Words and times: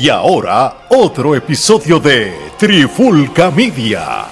Y 0.00 0.10
ahora, 0.10 0.86
otro 0.90 1.34
episodio 1.34 1.98
de 1.98 2.32
Trifulca 2.56 3.50
Media. 3.50 4.26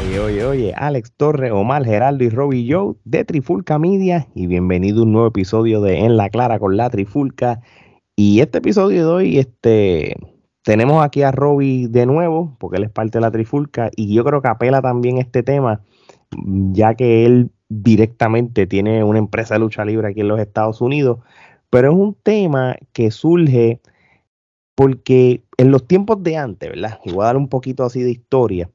Oye, 0.00 0.18
oye, 0.18 0.44
oye, 0.44 0.74
Alex 0.76 1.12
Torre, 1.16 1.52
Omar, 1.52 1.84
Geraldo 1.84 2.24
y 2.24 2.30
Robbie 2.30 2.66
Joe 2.68 2.94
de 3.04 3.24
Trifulca 3.24 3.78
Media 3.78 4.26
y 4.34 4.48
bienvenido 4.48 5.02
a 5.02 5.02
un 5.04 5.12
nuevo 5.12 5.28
episodio 5.28 5.80
de 5.80 6.00
En 6.00 6.16
la 6.16 6.30
Clara 6.30 6.58
con 6.58 6.76
la 6.76 6.90
Trifulca. 6.90 7.60
Y 8.16 8.40
este 8.40 8.58
episodio 8.58 9.06
de 9.06 9.12
hoy, 9.12 9.38
este, 9.38 10.16
tenemos 10.64 11.04
aquí 11.04 11.22
a 11.22 11.30
Robbie 11.30 11.86
de 11.86 12.06
nuevo, 12.06 12.56
porque 12.58 12.78
él 12.78 12.82
es 12.82 12.90
parte 12.90 13.18
de 13.18 13.22
la 13.22 13.30
Trifulca 13.30 13.92
y 13.94 14.12
yo 14.12 14.24
creo 14.24 14.42
que 14.42 14.48
apela 14.48 14.82
también 14.82 15.18
este 15.18 15.44
tema, 15.44 15.82
ya 16.72 16.96
que 16.96 17.24
él 17.24 17.52
directamente 17.68 18.66
tiene 18.66 19.02
una 19.02 19.18
empresa 19.18 19.54
de 19.54 19.60
lucha 19.60 19.84
libre 19.84 20.08
aquí 20.08 20.20
en 20.20 20.28
los 20.28 20.40
Estados 20.40 20.80
Unidos, 20.80 21.18
pero 21.70 21.90
es 21.90 21.96
un 21.96 22.14
tema 22.14 22.76
que 22.92 23.10
surge 23.10 23.80
porque 24.74 25.42
en 25.56 25.70
los 25.70 25.86
tiempos 25.86 26.22
de 26.22 26.36
antes, 26.36 26.68
¿verdad? 26.68 27.00
Y 27.04 27.12
voy 27.12 27.22
a 27.22 27.26
dar 27.26 27.36
un 27.36 27.48
poquito 27.48 27.84
así 27.84 28.02
de 28.02 28.10
historia. 28.10 28.70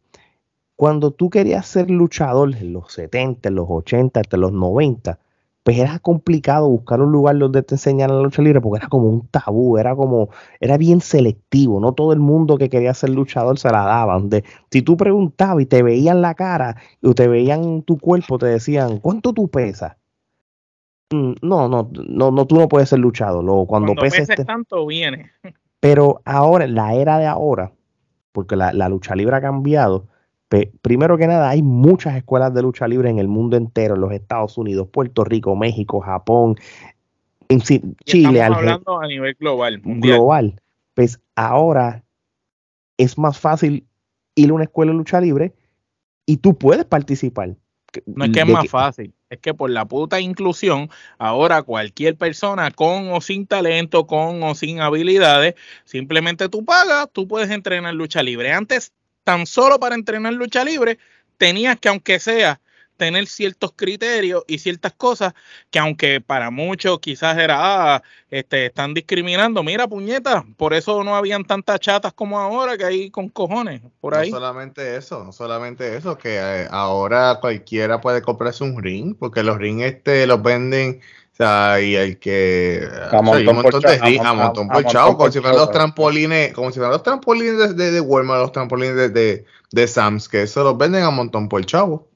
Cuando 0.75 1.11
tú 1.11 1.29
querías 1.29 1.67
ser 1.67 1.91
luchador 1.91 2.55
en 2.55 2.73
los 2.73 2.91
70, 2.93 3.49
en 3.49 3.55
los 3.55 3.67
80, 3.69 4.19
hasta 4.19 4.37
los 4.37 4.51
90, 4.51 5.19
pues 5.63 5.77
era 5.77 5.99
complicado 5.99 6.67
buscar 6.67 7.01
un 7.01 7.11
lugar 7.11 7.37
donde 7.37 7.61
te 7.61 7.75
enseñaran 7.75 8.17
la 8.17 8.23
lucha 8.23 8.41
libre 8.41 8.61
porque 8.61 8.79
era 8.79 8.89
como 8.89 9.07
un 9.09 9.27
tabú, 9.27 9.77
era 9.77 9.95
como, 9.95 10.29
era 10.59 10.77
bien 10.77 11.01
selectivo, 11.01 11.79
no 11.79 11.93
todo 11.93 12.13
el 12.13 12.19
mundo 12.19 12.57
que 12.57 12.69
quería 12.69 12.93
ser 12.93 13.11
luchador 13.11 13.59
se 13.59 13.69
la 13.69 13.83
daban. 13.83 14.29
De, 14.29 14.43
si 14.71 14.81
tú 14.81 14.97
preguntabas 14.97 15.61
y 15.61 15.65
te 15.67 15.83
veían 15.83 16.21
la 16.21 16.33
cara 16.33 16.77
y 17.01 17.13
te 17.13 17.27
veían 17.27 17.83
tu 17.83 17.99
cuerpo, 17.99 18.39
te 18.39 18.47
decían, 18.47 18.97
¿cuánto 18.97 19.33
tú 19.33 19.49
pesas? 19.49 19.97
Mm, 21.11 21.33
no, 21.41 21.67
no, 21.67 21.89
no, 21.91 22.31
no, 22.31 22.47
tú 22.47 22.55
no 22.55 22.67
puedes 22.67 22.89
ser 22.89 22.99
luchador. 22.99 23.43
Luego, 23.43 23.67
cuando, 23.67 23.93
peses, 23.93 24.29
tanto, 24.45 24.85
viene. 24.87 25.31
Pero 25.79 26.21
ahora, 26.25 26.65
en 26.65 26.75
la 26.75 26.95
era 26.95 27.19
de 27.19 27.27
ahora, 27.27 27.71
porque 28.31 28.55
la, 28.55 28.73
la 28.73 28.89
lucha 28.89 29.15
libre 29.15 29.35
ha 29.35 29.41
cambiado, 29.41 30.07
primero 30.81 31.17
que 31.17 31.27
nada, 31.27 31.49
hay 31.49 31.61
muchas 31.61 32.15
escuelas 32.15 32.53
de 32.53 32.61
lucha 32.61 32.87
libre 32.87 33.09
en 33.09 33.19
el 33.19 33.27
mundo 33.27 33.55
entero, 33.55 33.95
en 33.95 34.01
los 34.01 34.11
Estados 34.11 34.57
Unidos, 34.57 34.87
Puerto 34.91 35.23
Rico, 35.23 35.55
México, 35.55 36.01
Japón, 36.01 36.57
en 37.47 37.61
Chile. 37.61 38.41
hablando 38.41 38.99
a 38.99 39.07
nivel 39.07 39.35
global. 39.39 39.81
Global. 39.83 40.61
Pues 40.93 41.19
ahora 41.35 42.03
es 42.97 43.17
más 43.17 43.39
fácil 43.39 43.85
ir 44.35 44.49
a 44.49 44.53
una 44.53 44.65
escuela 44.65 44.91
de 44.91 44.97
lucha 44.97 45.21
libre 45.21 45.53
y 46.25 46.37
tú 46.37 46.57
puedes 46.57 46.85
participar. 46.85 47.55
No 48.05 48.25
es 48.25 48.31
que 48.31 48.39
es 48.39 48.47
más 48.47 48.69
fácil, 48.69 49.13
es 49.29 49.39
que 49.39 49.53
por 49.53 49.69
la 49.69 49.83
puta 49.85 50.21
inclusión, 50.21 50.89
ahora 51.17 51.61
cualquier 51.61 52.15
persona 52.15 52.71
con 52.71 53.11
o 53.11 53.19
sin 53.19 53.47
talento, 53.47 54.07
con 54.07 54.41
o 54.43 54.55
sin 54.55 54.79
habilidades, 54.79 55.55
simplemente 55.83 56.47
tú 56.47 56.63
pagas, 56.63 57.09
tú 57.11 57.27
puedes 57.27 57.49
entrenar 57.49 57.93
lucha 57.93 58.23
libre. 58.23 58.53
Antes 58.53 58.93
tan 59.23 59.45
solo 59.45 59.79
para 59.79 59.95
entrenar 59.95 60.33
lucha 60.33 60.63
libre, 60.63 60.97
tenías 61.37 61.79
que, 61.79 61.89
aunque 61.89 62.19
sea, 62.19 62.59
tener 63.01 63.25
ciertos 63.25 63.71
criterios 63.75 64.43
y 64.45 64.59
ciertas 64.59 64.93
cosas 64.93 65.33
que 65.71 65.79
aunque 65.79 66.21
para 66.21 66.51
muchos 66.51 66.99
quizás 66.99 67.35
era, 67.35 67.57
ah, 67.95 68.03
este, 68.29 68.67
están 68.67 68.93
discriminando, 68.93 69.63
mira 69.63 69.87
puñeta, 69.87 70.45
por 70.55 70.75
eso 70.75 71.03
no 71.03 71.15
habían 71.15 71.43
tantas 71.43 71.79
chatas 71.79 72.13
como 72.13 72.39
ahora 72.39 72.77
que 72.77 72.85
hay 72.85 73.09
con 73.09 73.29
cojones 73.29 73.81
por 73.99 74.13
ahí. 74.13 74.29
No 74.29 74.37
solamente 74.37 74.97
eso, 74.97 75.23
no 75.23 75.31
solamente 75.31 75.97
eso, 75.97 76.15
que 76.15 76.35
eh, 76.35 76.67
ahora 76.69 77.39
cualquiera 77.41 77.99
puede 78.01 78.21
comprarse 78.21 78.63
un 78.63 78.83
ring, 78.83 79.15
porque 79.17 79.41
los 79.41 79.57
rings 79.57 79.83
este 79.83 80.27
los 80.27 80.43
venden 80.43 81.01
y 81.39 81.95
el 81.95 82.19
que 82.19 82.87
a 83.11 83.19
un 83.19 83.25
montón 83.25 83.81
de 83.81 84.19
a, 84.19 84.33
montón 84.33 84.67
por 84.67 84.85
chavo, 84.85 85.17
como 85.17 85.31
si 85.31 85.39
fueran 85.39 85.59
los 85.59 85.71
trampolines, 85.71 86.53
como 86.53 86.69
si 86.69 86.75
fueran 86.75 86.91
los 86.91 87.03
trampolines 87.03 87.75
de, 87.75 87.91
de, 87.91 88.01
Walmart, 88.01 88.41
los 88.41 88.51
trampolines 88.51 88.95
de, 88.95 89.09
de, 89.09 89.45
de, 89.71 89.87
Sam's, 89.87 90.29
que 90.29 90.43
eso 90.43 90.63
los 90.63 90.77
venden 90.77 91.03
a 91.03 91.09
montón 91.09 91.49
por 91.49 91.65
chavo. 91.65 92.07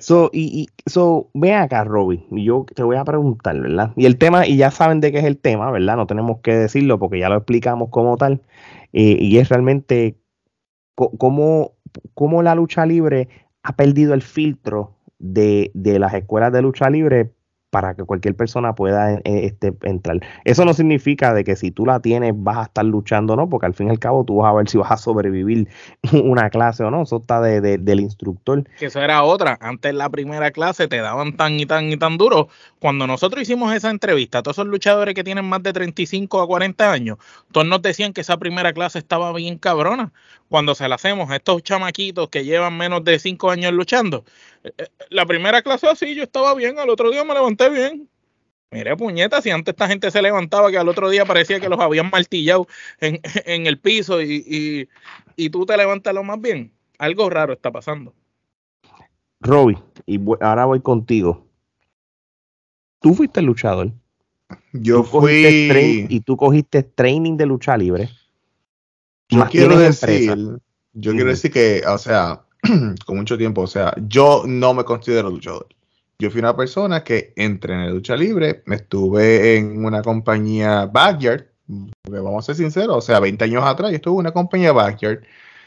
So, 0.00 0.30
y, 0.32 0.62
y 0.62 0.90
so, 0.90 1.30
ve 1.32 1.54
acá, 1.54 1.84
Robbie, 1.84 2.26
y 2.32 2.44
yo 2.44 2.66
te 2.74 2.82
voy 2.82 2.96
a 2.96 3.04
preguntar, 3.04 3.58
¿verdad? 3.60 3.92
Y 3.96 4.06
el 4.06 4.18
tema, 4.18 4.44
y 4.46 4.56
ya 4.56 4.72
saben 4.72 5.00
de 5.00 5.12
qué 5.12 5.18
es 5.18 5.24
el 5.24 5.38
tema, 5.38 5.70
¿verdad? 5.70 5.96
No 5.96 6.08
tenemos 6.08 6.40
que 6.40 6.56
decirlo 6.56 6.98
porque 6.98 7.20
ya 7.20 7.28
lo 7.28 7.36
explicamos 7.36 7.88
como 7.90 8.16
tal, 8.16 8.42
eh, 8.92 9.16
y 9.20 9.38
es 9.38 9.48
realmente 9.48 10.16
cómo, 10.96 11.74
cómo 12.14 12.42
la 12.42 12.56
lucha 12.56 12.84
libre 12.84 13.28
ha 13.62 13.76
perdido 13.76 14.12
el 14.14 14.22
filtro 14.22 14.96
de, 15.18 15.70
de 15.74 16.00
las 16.00 16.14
escuelas 16.14 16.52
de 16.52 16.62
lucha 16.62 16.90
libre 16.90 17.32
para 17.70 17.94
que 17.94 18.04
cualquier 18.04 18.34
persona 18.34 18.74
pueda 18.74 19.14
eh, 19.14 19.20
este, 19.24 19.72
entrar. 19.82 20.20
Eso 20.44 20.64
no 20.64 20.74
significa 20.74 21.32
de 21.32 21.44
que 21.44 21.56
si 21.56 21.70
tú 21.70 21.86
la 21.86 22.00
tienes 22.00 22.34
vas 22.36 22.58
a 22.58 22.62
estar 22.64 22.84
luchando, 22.84 23.36
¿no? 23.36 23.48
Porque 23.48 23.66
al 23.66 23.74
fin 23.74 23.86
y 23.86 23.90
al 23.90 23.98
cabo 23.98 24.24
tú 24.24 24.36
vas 24.36 24.50
a 24.50 24.54
ver 24.54 24.68
si 24.68 24.78
vas 24.78 24.90
a 24.90 24.96
sobrevivir 24.96 25.68
una 26.12 26.50
clase 26.50 26.84
o 26.84 26.90
no. 26.90 27.02
Eso 27.02 27.18
está 27.18 27.40
de, 27.40 27.78
del 27.78 28.00
instructor. 28.00 28.64
Que 28.78 28.86
eso 28.86 29.00
era 29.00 29.22
otra. 29.22 29.56
Antes 29.60 29.94
la 29.94 30.10
primera 30.10 30.50
clase 30.50 30.88
te 30.88 30.98
daban 30.98 31.36
tan 31.36 31.58
y 31.58 31.66
tan 31.66 31.90
y 31.90 31.96
tan 31.96 32.18
duro. 32.18 32.48
Cuando 32.80 33.06
nosotros 33.06 33.42
hicimos 33.42 33.74
esa 33.74 33.90
entrevista, 33.90 34.42
todos 34.42 34.56
esos 34.56 34.66
luchadores 34.66 35.14
que 35.14 35.22
tienen 35.22 35.44
más 35.44 35.62
de 35.62 35.74
35 35.74 36.40
a 36.40 36.46
40 36.46 36.90
años, 36.90 37.18
todos 37.52 37.66
nos 37.66 37.82
decían 37.82 38.14
que 38.14 38.22
esa 38.22 38.38
primera 38.38 38.72
clase 38.72 38.98
estaba 38.98 39.32
bien 39.34 39.58
cabrona. 39.58 40.12
Cuando 40.48 40.74
se 40.74 40.88
la 40.88 40.94
hacemos 40.94 41.30
a 41.30 41.36
estos 41.36 41.62
chamaquitos 41.62 42.30
que 42.30 42.42
llevan 42.42 42.78
menos 42.78 43.04
de 43.04 43.18
5 43.18 43.50
años 43.50 43.74
luchando, 43.74 44.24
eh, 44.64 44.72
eh, 44.78 44.86
la 45.10 45.26
primera 45.26 45.60
clase 45.60 45.88
así 45.88 46.14
yo 46.14 46.22
estaba 46.22 46.54
bien, 46.54 46.78
al 46.78 46.88
otro 46.88 47.10
día 47.10 47.22
me 47.22 47.34
levanté 47.34 47.68
bien. 47.68 48.08
Mire, 48.70 48.96
puñeta, 48.96 49.42
si 49.42 49.50
antes 49.50 49.72
esta 49.72 49.86
gente 49.86 50.10
se 50.10 50.22
levantaba 50.22 50.70
que 50.70 50.78
al 50.78 50.88
otro 50.88 51.10
día 51.10 51.26
parecía 51.26 51.60
que 51.60 51.68
los 51.68 51.80
habían 51.80 52.08
martillado 52.08 52.66
en, 53.00 53.20
el 53.66 53.78
piso 53.78 54.22
y, 54.22 54.88
tú 55.52 55.66
te 55.66 55.76
levantas 55.76 56.14
lo 56.14 56.24
más 56.24 56.40
bien. 56.40 56.72
Algo 56.96 57.28
raro 57.28 57.52
está 57.52 57.70
pasando. 57.70 58.14
Robbie, 59.40 59.78
y 60.06 60.18
ahora 60.40 60.64
voy 60.64 60.80
contigo. 60.80 61.49
Tú 63.00 63.14
fuiste 63.14 63.42
luchador. 63.42 63.92
Yo 64.72 65.02
fui. 65.02 66.06
Y 66.08 66.20
tú 66.20 66.36
cogiste 66.36 66.82
training 66.82 67.36
de 67.36 67.46
lucha 67.46 67.76
libre. 67.76 68.10
Yo 69.28 69.46
quiero 69.48 69.78
decir, 69.78 70.36
yo 70.92 71.12
quiero 71.12 71.30
decir 71.30 71.52
que, 71.52 71.82
o 71.86 71.98
sea, 71.98 72.42
con 73.06 73.16
mucho 73.16 73.38
tiempo. 73.38 73.62
O 73.62 73.66
sea, 73.66 73.94
yo 74.06 74.44
no 74.46 74.74
me 74.74 74.84
considero 74.84 75.30
luchador. 75.30 75.66
Yo 76.18 76.30
fui 76.30 76.40
una 76.40 76.54
persona 76.54 77.02
que 77.02 77.32
entrené 77.36 77.88
lucha 77.90 78.14
libre, 78.14 78.62
me 78.66 78.76
estuve 78.76 79.56
en 79.56 79.82
una 79.82 80.02
compañía 80.02 80.84
Backyard, 80.84 81.46
vamos 82.04 82.44
a 82.44 82.46
ser 82.46 82.56
sinceros, 82.56 82.96
o 82.96 83.00
sea, 83.00 83.20
20 83.20 83.42
años 83.44 83.64
atrás 83.64 83.90
yo 83.90 83.96
estuve 83.96 84.16
en 84.16 84.20
una 84.20 84.32
compañía 84.32 84.72
Backyard. 84.72 85.22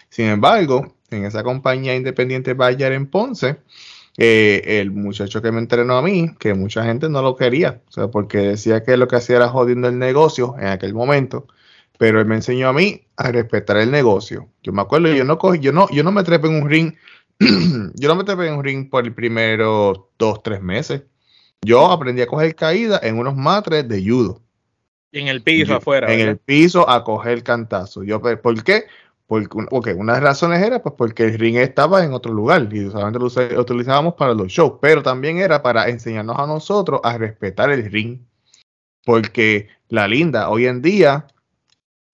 Sin 0.09 0.27
embargo, 0.27 0.93
en 1.09 1.25
esa 1.25 1.41
compañía 1.41 1.95
independiente 1.95 2.53
Backyard 2.53 2.93
en 2.93 3.07
Ponce, 3.07 3.57
eh, 4.17 4.61
el 4.65 4.91
muchacho 4.91 5.41
que 5.41 5.51
me 5.51 5.59
entrenó 5.59 5.97
a 5.97 6.01
mí, 6.01 6.35
que 6.39 6.53
mucha 6.53 6.83
gente 6.85 7.09
no 7.09 7.21
lo 7.21 7.35
quería, 7.35 7.81
o 7.87 7.91
sea, 7.91 8.07
porque 8.09 8.39
decía 8.39 8.83
que 8.83 8.97
lo 8.97 9.07
que 9.07 9.15
hacía 9.15 9.37
era 9.37 9.49
jodiendo 9.49 9.87
el 9.87 9.99
negocio 9.99 10.55
en 10.59 10.67
aquel 10.67 10.93
momento 10.93 11.47
pero 11.97 12.19
él 12.19 12.25
me 12.25 12.35
enseñó 12.35 12.67
a 12.67 12.73
mí 12.73 13.01
a 13.15 13.31
respetar 13.31 13.77
el 13.77 13.91
negocio. 13.91 14.49
Yo 14.61 14.73
me 14.73 14.81
acuerdo, 14.81 15.13
yo 15.13 15.23
no 15.23 15.37
cogí, 15.37 15.59
yo 15.59 15.71
no, 15.71 15.87
yo 15.89 16.03
no 16.03 16.11
me 16.11 16.23
trepé 16.23 16.47
en 16.47 16.61
un 16.63 16.69
ring, 16.69 16.93
yo 17.39 18.07
no 18.07 18.15
me 18.15 18.23
trepé 18.23 18.47
en 18.47 18.55
un 18.55 18.63
ring 18.63 18.89
por 18.89 19.05
el 19.05 19.13
primero 19.13 20.09
dos, 20.17 20.43
tres 20.43 20.61
meses. 20.61 21.03
Yo 21.61 21.89
aprendí 21.89 22.21
a 22.21 22.27
coger 22.27 22.55
caída 22.55 22.99
en 23.01 23.17
unos 23.17 23.35
matres 23.35 23.87
de 23.87 24.03
judo. 24.03 24.41
En 25.11 25.27
el 25.27 25.43
piso 25.43 25.75
afuera. 25.75 26.11
En 26.11 26.19
el 26.19 26.37
piso 26.37 26.89
a 26.89 27.03
coger 27.03 27.43
cantazo. 27.43 28.03
Yo, 28.03 28.21
¿Por 28.21 28.63
qué? 28.63 28.85
Porque 29.69 29.93
una 29.93 30.13
de 30.13 30.21
las 30.21 30.29
razones 30.29 30.61
era 30.61 30.81
pues 30.81 30.95
porque 30.97 31.23
el 31.23 31.39
ring 31.39 31.57
estaba 31.57 32.03
en 32.03 32.13
otro 32.13 32.33
lugar 32.33 32.67
y 32.71 32.89
solamente 32.89 33.19
lo 33.19 33.61
utilizábamos 33.61 34.13
para 34.15 34.33
los 34.33 34.47
shows, 34.47 34.73
pero 34.81 35.03
también 35.03 35.37
era 35.37 35.61
para 35.61 35.89
enseñarnos 35.89 36.37
a 36.37 36.47
nosotros 36.47 37.01
a 37.03 37.17
respetar 37.17 37.71
el 37.71 37.89
ring. 37.91 38.19
Porque 39.05 39.67
la 39.89 40.07
linda, 40.07 40.49
hoy 40.49 40.65
en 40.65 40.81
día, 40.81 41.27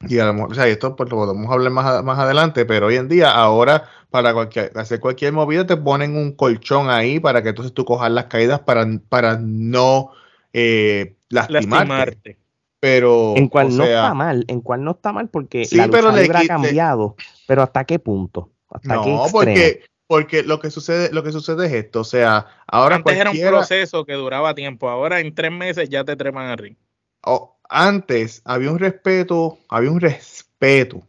y 0.07 0.17
a 0.19 0.31
lo 0.31 0.45
o 0.45 0.53
sea, 0.53 0.67
esto 0.67 0.95
pues, 0.95 1.09
lo 1.09 1.17
podemos 1.17 1.51
hablar 1.51 1.71
más, 1.71 2.03
más 2.03 2.19
adelante, 2.19 2.65
pero 2.65 2.87
hoy 2.87 2.95
en 2.95 3.07
día, 3.07 3.31
ahora, 3.31 3.89
para 4.09 4.33
cualquier, 4.33 4.71
hacer 4.75 4.99
cualquier 4.99 5.33
movida, 5.33 5.67
te 5.67 5.77
ponen 5.77 6.15
un 6.15 6.31
colchón 6.31 6.89
ahí 6.89 7.19
para 7.19 7.43
que 7.43 7.49
entonces 7.49 7.73
tú 7.73 7.85
cojas 7.85 8.11
las 8.11 8.25
caídas 8.25 8.61
para, 8.61 8.87
para 9.09 9.37
no 9.37 10.11
eh, 10.53 11.15
lastimarte. 11.29 12.37
Pero, 12.79 13.33
en 13.35 13.49
cual 13.49 13.75
no 13.75 13.83
está 13.83 14.13
mal, 14.13 14.45
en 14.47 14.61
cual 14.61 14.83
no 14.83 14.91
está 14.91 15.11
mal 15.11 15.27
porque 15.27 15.67
la 15.71 15.87
lucha 15.87 16.11
libre 16.13 16.37
ha 16.37 16.47
cambiado, 16.47 17.15
pero 17.45 17.61
¿hasta 17.61 17.83
qué 17.83 17.99
punto? 17.99 18.51
¿Hasta 18.69 18.95
no, 18.95 19.25
porque, 19.31 19.83
porque 20.07 20.43
lo 20.43 20.59
que 20.59 20.71
sucede, 20.71 21.11
lo 21.11 21.21
que 21.21 21.33
sucede 21.33 21.65
es 21.65 21.73
esto, 21.73 22.01
o 22.01 22.05
sea, 22.05 22.47
ahora 22.67 22.95
antes 22.95 23.17
era 23.17 23.31
un 23.31 23.37
proceso 23.37 24.05
que 24.05 24.13
duraba 24.13 24.55
tiempo, 24.55 24.89
ahora 24.89 25.19
en 25.19 25.35
tres 25.35 25.51
meses 25.51 25.89
ya 25.89 26.05
te 26.05 26.15
treman 26.15 26.47
al 26.47 26.57
ring. 26.57 26.75
Oh, 27.23 27.57
antes 27.67 28.41
había 28.45 28.71
un 28.71 28.79
respeto, 28.79 29.57
había 29.67 29.91
un 29.91 29.99
respeto 29.99 31.01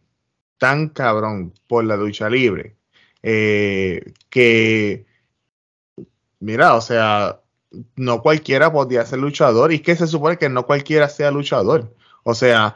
tan 0.59 0.89
cabrón 0.89 1.55
por 1.69 1.85
la 1.85 1.97
lucha 1.97 2.29
libre 2.29 2.77
eh, 3.23 4.13
que, 4.29 5.07
mira, 6.39 6.75
o 6.75 6.81
sea, 6.81 7.40
no 7.97 8.23
cualquiera 8.23 8.73
podía 8.73 9.05
ser 9.07 9.19
luchador 9.19 9.73
y 9.73 9.81
que 9.81 9.97
se 9.97 10.07
supone 10.07 10.39
que 10.39 10.49
no 10.49 10.67
cualquiera 10.67 11.09
sea 11.09 11.31
luchador. 11.31 11.95
O 12.25 12.35
sea, 12.35 12.75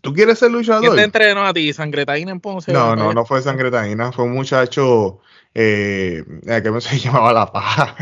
¿tú 0.00 0.12
quieres 0.12 0.38
ser 0.38 0.50
luchador? 0.50 0.82
¿Quién 0.82 0.96
te 0.96 1.02
entrenó 1.02 1.44
a 1.44 1.52
ti? 1.52 1.72
¿Sangretaína 1.72 2.32
en 2.32 2.40
Ponce? 2.40 2.72
No, 2.72 2.96
no, 2.96 3.12
no 3.12 3.24
fue 3.24 3.42
Sangretaína, 3.42 4.12
fue 4.12 4.24
un 4.24 4.32
muchacho 4.32 5.20
eh, 5.54 6.24
que 6.46 6.80
se 6.80 6.98
llamaba 7.00 7.32
La 7.32 7.52
Paja. 7.52 7.96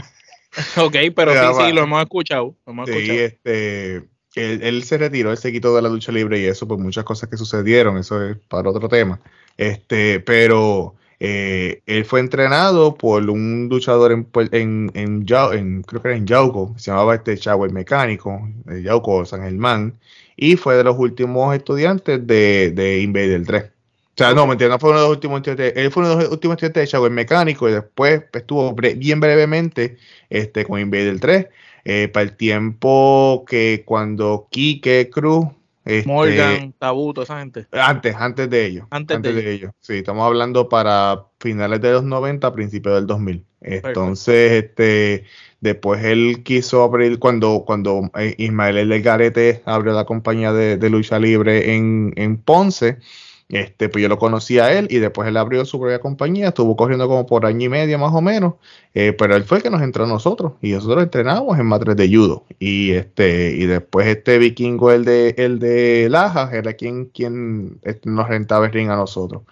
ok, 0.76 0.96
pero 1.14 1.32
sí, 1.32 1.62
sí, 1.64 1.72
lo 1.72 1.82
hemos 1.82 2.02
escuchado. 2.02 2.54
sí, 2.86 3.10
este 3.10 4.08
él, 4.38 4.84
se 4.84 4.98
retiró, 4.98 5.30
él 5.30 5.38
se 5.38 5.52
quitó 5.52 5.74
de 5.74 5.82
la 5.82 5.88
lucha 5.88 6.12
libre 6.12 6.38
y 6.38 6.44
eso, 6.44 6.68
por 6.68 6.78
muchas 6.78 7.04
cosas 7.04 7.28
que 7.28 7.36
sucedieron, 7.36 7.98
eso 7.98 8.22
es 8.22 8.36
para 8.48 8.70
otro 8.70 8.88
tema. 8.88 9.20
Este, 9.56 10.20
pero 10.20 10.94
eh, 11.20 11.82
él 11.86 12.04
fue 12.04 12.20
entrenado 12.20 12.94
por 12.94 13.28
un 13.28 13.68
luchador 13.68 14.12
en, 14.12 14.28
en, 14.52 14.90
en, 14.94 15.82
creo 15.82 16.02
que 16.02 16.08
era 16.08 16.16
en 16.16 16.26
Yauco, 16.26 16.74
se 16.78 16.90
llamaba 16.90 17.16
este 17.16 17.36
Chavo 17.36 17.64
el 17.64 17.72
Mecánico, 17.72 18.48
de 18.64 18.82
Yauco 18.82 19.24
San 19.24 19.42
Germán, 19.42 19.98
y 20.36 20.56
fue 20.56 20.76
de 20.76 20.84
los 20.84 20.96
últimos 20.98 21.54
estudiantes 21.56 22.24
de, 22.26 22.70
de 22.70 23.00
Invader 23.00 23.44
3. 23.44 23.64
O 23.64 23.70
sea, 24.16 24.34
no, 24.34 24.46
mentira, 24.46 24.70
no 24.70 24.78
fue 24.78 24.90
uno 24.90 25.00
de 25.00 25.04
los 25.06 25.16
últimos 25.16 25.38
estudiantes, 25.38 25.72
él 25.76 25.90
fue 25.90 26.02
uno 26.02 26.16
de 26.16 26.22
los 26.24 26.32
últimos 26.32 26.54
estudiantes 26.54 26.82
de 26.82 26.86
Chavo 26.88 27.06
el 27.06 27.12
Mecánico 27.12 27.68
y 27.68 27.72
después 27.72 28.22
estuvo 28.32 28.74
bien 28.74 29.20
brevemente 29.20 29.98
este, 30.30 30.64
con 30.64 30.80
Invader 30.80 31.20
3 31.20 31.46
eh, 31.84 32.08
para 32.08 32.24
el 32.24 32.36
tiempo 32.36 33.44
que 33.48 33.82
cuando 33.84 34.48
Kike 34.50 35.10
Cruz. 35.10 35.46
Este, 35.88 36.06
Morgan, 36.06 36.74
Tabuto, 36.78 37.22
esa 37.22 37.38
gente. 37.38 37.66
Antes, 37.72 38.14
antes 38.14 38.50
de 38.50 38.66
ellos. 38.66 38.86
Antes, 38.90 39.22
de, 39.22 39.52
ellos. 39.54 39.72
Sí, 39.80 39.94
estamos 39.94 40.26
hablando 40.26 40.68
para 40.68 41.24
finales 41.40 41.80
de 41.80 41.92
los 41.92 42.04
90, 42.04 42.52
principios 42.52 42.94
del 42.96 43.06
2000. 43.06 43.46
Entonces, 43.62 44.64
este, 44.64 45.24
después 45.60 46.04
él 46.04 46.42
quiso 46.44 46.82
abrir, 46.82 47.18
cuando, 47.18 47.64
cuando 47.66 48.10
eh, 48.18 48.34
Ismael 48.36 48.76
El 48.76 49.02
Garete 49.02 49.62
abrió 49.64 49.94
la 49.94 50.04
compañía 50.04 50.52
de, 50.52 50.76
de 50.76 50.90
lucha 50.90 51.18
libre 51.18 51.74
en, 51.74 52.12
en 52.16 52.36
Ponce, 52.36 52.98
este, 53.48 53.88
pues 53.88 54.02
yo 54.02 54.08
lo 54.08 54.18
conocí 54.18 54.58
a 54.58 54.78
él 54.78 54.88
y 54.90 54.98
después 54.98 55.26
él 55.28 55.36
abrió 55.36 55.64
su 55.64 55.80
propia 55.80 56.00
compañía, 56.00 56.48
estuvo 56.48 56.76
corriendo 56.76 57.08
como 57.08 57.26
por 57.26 57.46
año 57.46 57.66
y 57.66 57.68
medio 57.70 57.98
más 57.98 58.12
o 58.12 58.20
menos, 58.20 58.54
eh, 58.94 59.14
pero 59.14 59.36
él 59.36 59.44
fue 59.44 59.58
el 59.58 59.62
que 59.62 59.70
nos 59.70 59.80
entró 59.82 60.04
a 60.04 60.06
nosotros 60.06 60.52
y 60.60 60.72
nosotros 60.72 61.02
entrenábamos 61.02 61.58
en 61.58 61.66
matres 61.66 61.96
de 61.96 62.08
judo 62.14 62.44
y 62.58 62.92
este 62.92 63.52
y 63.56 63.66
después 63.66 64.06
este 64.06 64.38
vikingo 64.38 64.92
el 64.92 65.04
de 65.04 65.34
el 65.38 65.58
de 65.58 66.08
Laja 66.10 66.50
era 66.52 66.74
quien 66.74 67.06
quien 67.06 67.78
este, 67.82 68.10
nos 68.10 68.28
rentaba 68.28 68.66
el 68.66 68.72
ring 68.72 68.90
a 68.90 68.96
nosotros. 68.96 69.42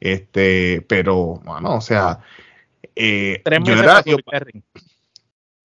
Este, 0.00 0.84
pero 0.88 1.40
bueno, 1.44 1.74
o 1.76 1.80
sea, 1.80 2.20
eh, 2.94 3.40
tres 3.44 3.60
meses. 3.60 3.86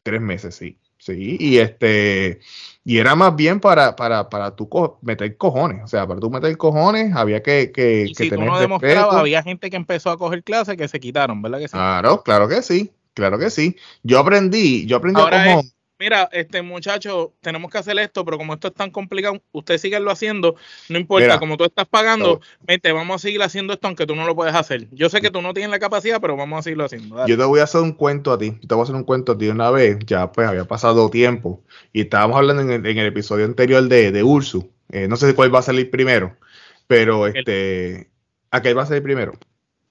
tres 0.03 0.21
meses, 0.21 0.55
sí. 0.55 0.77
Sí, 0.97 1.35
y 1.37 1.57
este, 1.57 2.39
y 2.85 2.97
era 2.97 3.15
más 3.15 3.35
bien 3.35 3.59
para, 3.59 3.95
para, 3.95 4.29
para 4.29 4.55
tú 4.55 4.69
meter 5.01 5.37
cojones, 5.37 5.83
o 5.83 5.87
sea, 5.87 6.05
para 6.05 6.19
tú 6.19 6.29
meter 6.29 6.55
cojones 6.57 7.15
había 7.15 7.41
que, 7.41 7.71
que, 7.71 8.07
y 8.09 8.15
si 8.15 8.29
tú 8.29 8.41
no 8.41 8.59
demostrabas, 8.59 9.15
había 9.15 9.41
gente 9.41 9.69
que 9.69 9.77
empezó 9.77 10.11
a 10.11 10.17
coger 10.17 10.43
clases 10.43 10.75
que 10.75 10.87
se 10.87 10.99
quitaron, 10.99 11.41
¿verdad 11.41 11.59
que 11.59 11.67
sí? 11.67 11.73
Claro, 11.73 12.23
claro 12.23 12.47
que 12.47 12.61
sí, 12.61 12.91
claro 13.13 13.39
que 13.39 13.49
sí. 13.49 13.77
Yo 14.03 14.19
aprendí, 14.19 14.85
yo 14.85 14.97
aprendí 14.97 15.21
Ahora 15.21 15.61
mira, 16.03 16.27
este 16.33 16.61
muchacho, 16.61 17.33
tenemos 17.39 17.71
que 17.71 17.77
hacer 17.77 17.97
esto, 17.97 18.25
pero 18.25 18.37
como 18.37 18.53
esto 18.53 18.67
es 18.67 18.73
tan 18.73 18.91
complicado, 18.91 19.41
usted 19.53 19.79
lo 20.01 20.11
haciendo, 20.11 20.55
no 20.89 20.99
importa, 20.99 21.39
como 21.39 21.55
tú 21.55 21.63
estás 21.63 21.87
pagando, 21.87 22.41
vete, 22.61 22.91
vamos 22.91 23.15
a 23.15 23.19
seguir 23.19 23.41
haciendo 23.41 23.71
esto 23.71 23.87
aunque 23.87 24.05
tú 24.05 24.13
no 24.13 24.25
lo 24.25 24.35
puedes 24.35 24.53
hacer. 24.53 24.87
Yo 24.91 25.07
sé 25.09 25.21
que 25.21 25.31
tú 25.31 25.41
no 25.41 25.53
tienes 25.53 25.71
la 25.71 25.79
capacidad, 25.79 26.19
pero 26.19 26.35
vamos 26.35 26.59
a 26.59 26.61
seguirlo 26.63 26.83
haciendo. 26.83 27.25
Yo 27.25 27.37
te 27.37 27.43
voy 27.45 27.61
a 27.61 27.63
hacer 27.63 27.79
un 27.79 27.93
cuento 27.93 28.33
a 28.33 28.37
ti, 28.37 28.51
te 28.51 28.75
voy 28.75 28.81
a 28.81 28.83
hacer 28.83 28.95
un 28.95 29.05
cuento 29.05 29.31
a 29.31 29.37
ti 29.37 29.47
una 29.47 29.71
vez, 29.71 29.97
ya 30.05 30.29
pues 30.29 30.45
había 30.45 30.65
pasado 30.65 31.09
tiempo, 31.09 31.63
y 31.93 32.01
estábamos 32.01 32.35
hablando 32.35 32.63
en 32.63 32.85
el, 32.85 33.03
episodio 33.05 33.45
anterior 33.45 33.83
de, 33.87 34.11
de 34.11 34.23
Ursu, 34.23 34.69
eh, 34.91 35.07
no 35.07 35.15
sé 35.15 35.33
cuál 35.35 35.55
va 35.55 35.59
a 35.59 35.63
salir 35.63 35.89
primero, 35.89 36.35
pero 36.87 37.27
este, 37.27 38.09
aquel 38.51 38.77
va 38.77 38.83
a 38.83 38.87
salir 38.87 39.03
primero. 39.03 39.33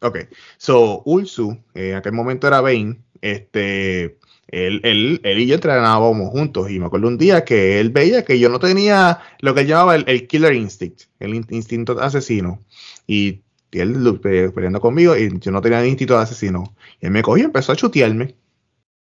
Ok, 0.00 0.18
so 0.58 1.02
Ursu, 1.06 1.52
eh, 1.74 1.90
en 1.90 1.94
aquel 1.96 2.12
momento 2.12 2.46
era 2.48 2.60
Bane, 2.60 3.00
este 3.22 4.18
él, 4.48 4.80
él, 4.84 5.20
él, 5.24 5.38
y 5.38 5.46
yo 5.46 5.54
entrenábamos 5.54 6.30
juntos 6.30 6.70
y 6.70 6.78
me 6.78 6.86
acuerdo 6.86 7.08
un 7.08 7.16
día 7.16 7.44
que 7.44 7.80
él 7.80 7.90
veía 7.90 8.24
que 8.24 8.38
yo 8.38 8.48
no 8.48 8.58
tenía 8.58 9.20
lo 9.40 9.54
que 9.54 9.62
él 9.62 9.66
llamaba 9.66 9.96
el, 9.96 10.26
killer 10.26 10.52
instinct, 10.52 11.04
el 11.20 11.34
instinto 11.34 11.98
asesino. 12.00 12.60
Y, 13.06 13.40
él 13.72 14.20
peleando 14.52 14.82
conmigo 14.82 15.16
y 15.16 15.38
yo 15.38 15.50
no 15.50 15.62
tenía 15.62 15.80
el 15.80 15.88
instinto 15.88 16.14
de 16.14 16.24
asesino. 16.24 16.74
Y 17.00 17.06
él 17.06 17.12
me 17.12 17.22
cogió 17.22 17.44
y 17.44 17.46
empezó 17.46 17.72
a 17.72 17.76
chutearme. 17.76 18.36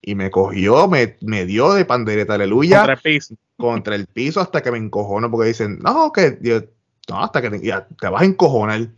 Y 0.02 0.16
me 0.16 0.28
cogió, 0.30 0.88
me, 0.88 1.16
me 1.20 1.46
dio 1.46 1.72
de 1.72 1.84
pandereta, 1.84 2.34
aleluya. 2.34 2.78
Contra 2.78 2.94
el 2.94 3.00
piso. 3.00 3.34
Contra 3.56 3.94
el 3.94 4.06
piso 4.06 4.40
hasta 4.40 4.62
que 4.62 4.72
me 4.72 4.78
encojono 4.78 5.30
porque 5.30 5.48
dicen, 5.48 5.78
no, 5.78 6.10
que 6.12 6.38
no, 7.08 7.22
hasta 7.22 7.40
que 7.40 7.50
te, 7.50 7.58
te 7.58 8.08
vas 8.08 8.22
a 8.22 8.24
encojonar. 8.24 8.88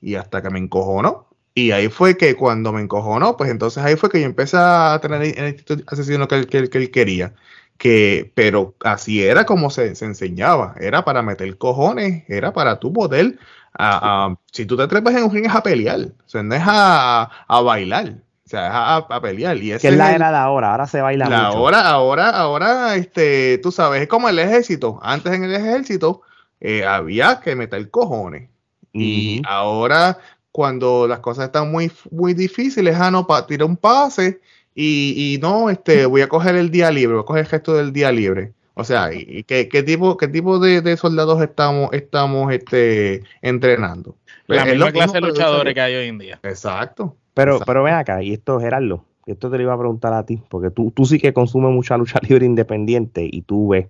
Y 0.00 0.14
hasta 0.14 0.40
que 0.40 0.48
me 0.48 0.58
encojono, 0.58 1.29
y 1.54 1.72
ahí 1.72 1.88
fue 1.88 2.16
que 2.16 2.36
cuando 2.36 2.72
me 2.72 2.80
encojonó, 2.80 3.36
pues 3.36 3.50
entonces 3.50 3.82
ahí 3.82 3.96
fue 3.96 4.08
que 4.08 4.20
yo 4.20 4.26
empecé 4.26 4.56
a 4.58 4.98
tener 5.02 5.22
el 5.22 5.48
instituto 5.48 5.82
asesino 5.88 6.28
que, 6.28 6.46
que, 6.46 6.68
que 6.68 6.78
él 6.78 6.90
quería. 6.90 7.34
Que, 7.76 8.30
pero 8.34 8.74
así 8.84 9.22
era 9.22 9.46
como 9.46 9.70
se, 9.70 9.88
enseñaba, 10.04 10.74
era 10.78 11.04
para 11.04 11.22
meter 11.22 11.56
cojones, 11.56 12.24
era 12.28 12.52
para 12.52 12.78
tu 12.78 12.92
poder, 12.92 13.38
a, 13.78 14.34
si 14.52 14.66
tú 14.66 14.76
te 14.76 14.86
trepas 14.86 15.14
en 15.14 15.24
un 15.24 15.32
ring 15.32 15.46
es 15.46 15.54
a 15.54 15.62
pelear, 15.62 16.00
o 16.00 16.28
sea, 16.28 16.42
no 16.42 16.54
es 16.54 16.62
a, 16.64 17.30
bailar, 17.48 18.16
o 18.44 18.48
sea, 18.48 18.66
es 18.66 19.04
a, 19.08 19.20
pelear. 19.22 19.56
Y 19.56 19.70
que 19.78 19.88
es 19.88 19.96
la 19.96 20.14
era 20.14 20.30
de 20.30 20.36
ahora, 20.36 20.72
ahora 20.72 20.86
se 20.86 21.00
baila 21.00 21.28
la 21.30 21.46
Ahora, 21.46 21.88
ahora, 21.88 22.28
ahora, 22.28 22.96
este, 22.96 23.56
tú 23.58 23.72
sabes, 23.72 24.02
es 24.02 24.08
como 24.08 24.28
el 24.28 24.38
ejército, 24.38 25.00
antes 25.02 25.32
en 25.32 25.44
el 25.44 25.54
ejército 25.54 26.20
eh, 26.60 26.84
había 26.84 27.40
que 27.40 27.56
meter 27.56 27.90
cojones. 27.90 28.50
Y 28.92 29.40
ahora 29.46 30.18
cuando 30.52 31.06
las 31.06 31.20
cosas 31.20 31.46
están 31.46 31.70
muy, 31.70 31.90
muy 32.10 32.34
difíciles, 32.34 32.96
ah, 32.98 33.10
no, 33.10 33.26
para 33.26 33.46
tirar 33.46 33.68
un 33.68 33.76
pase 33.76 34.40
y, 34.74 35.34
y, 35.34 35.38
no, 35.38 35.70
este, 35.70 36.06
voy 36.06 36.22
a 36.22 36.28
coger 36.28 36.56
el 36.56 36.70
día 36.70 36.90
libre, 36.90 37.14
voy 37.14 37.22
a 37.22 37.26
coger 37.26 37.44
el 37.44 37.50
gesto 37.50 37.74
del 37.74 37.92
día 37.92 38.12
libre. 38.12 38.52
O 38.74 38.84
sea, 38.84 39.12
¿y 39.12 39.42
qué, 39.42 39.68
qué 39.68 39.82
tipo, 39.82 40.16
qué 40.16 40.26
tipo 40.26 40.58
de, 40.58 40.96
soldados 40.96 41.42
estamos, 41.42 41.90
estamos 41.92 42.52
este, 42.52 43.22
entrenando? 43.42 44.16
La 44.46 44.64
misma 44.64 44.90
clase 44.90 45.14
de 45.14 45.20
luchadores 45.20 45.74
que 45.74 45.80
hay 45.80 45.94
hoy 45.96 46.08
en 46.08 46.18
día. 46.18 46.40
Exacto. 46.42 47.16
Pero, 47.34 47.60
pero 47.66 47.82
ven 47.82 47.94
acá, 47.94 48.22
y 48.22 48.32
esto, 48.32 48.58
Gerardo, 48.58 49.04
esto 49.26 49.50
te 49.50 49.56
lo 49.56 49.62
iba 49.64 49.74
a 49.74 49.78
preguntar 49.78 50.12
a 50.12 50.24
ti, 50.24 50.42
porque 50.48 50.70
tú, 50.70 50.90
tú 50.92 51.04
sí 51.04 51.18
que 51.18 51.32
consumes 51.32 51.72
mucha 51.72 51.96
lucha 51.96 52.20
libre 52.28 52.46
independiente 52.46 53.28
y 53.30 53.42
tú 53.42 53.68
ves. 53.68 53.88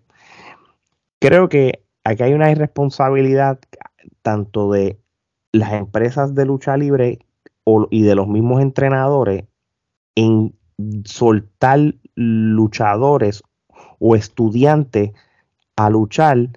Creo 1.20 1.48
que 1.48 1.82
aquí 2.04 2.22
hay 2.22 2.32
una 2.32 2.50
irresponsabilidad 2.50 3.58
tanto 4.22 4.72
de 4.72 4.98
las 5.52 5.72
empresas 5.72 6.34
de 6.34 6.46
lucha 6.46 6.76
libre 6.76 7.18
y 7.90 8.02
de 8.02 8.14
los 8.14 8.26
mismos 8.26 8.62
entrenadores 8.62 9.44
en 10.14 10.54
soltar 11.04 11.94
luchadores 12.14 13.42
o 13.98 14.16
estudiantes 14.16 15.12
a 15.76 15.90
luchar 15.90 16.48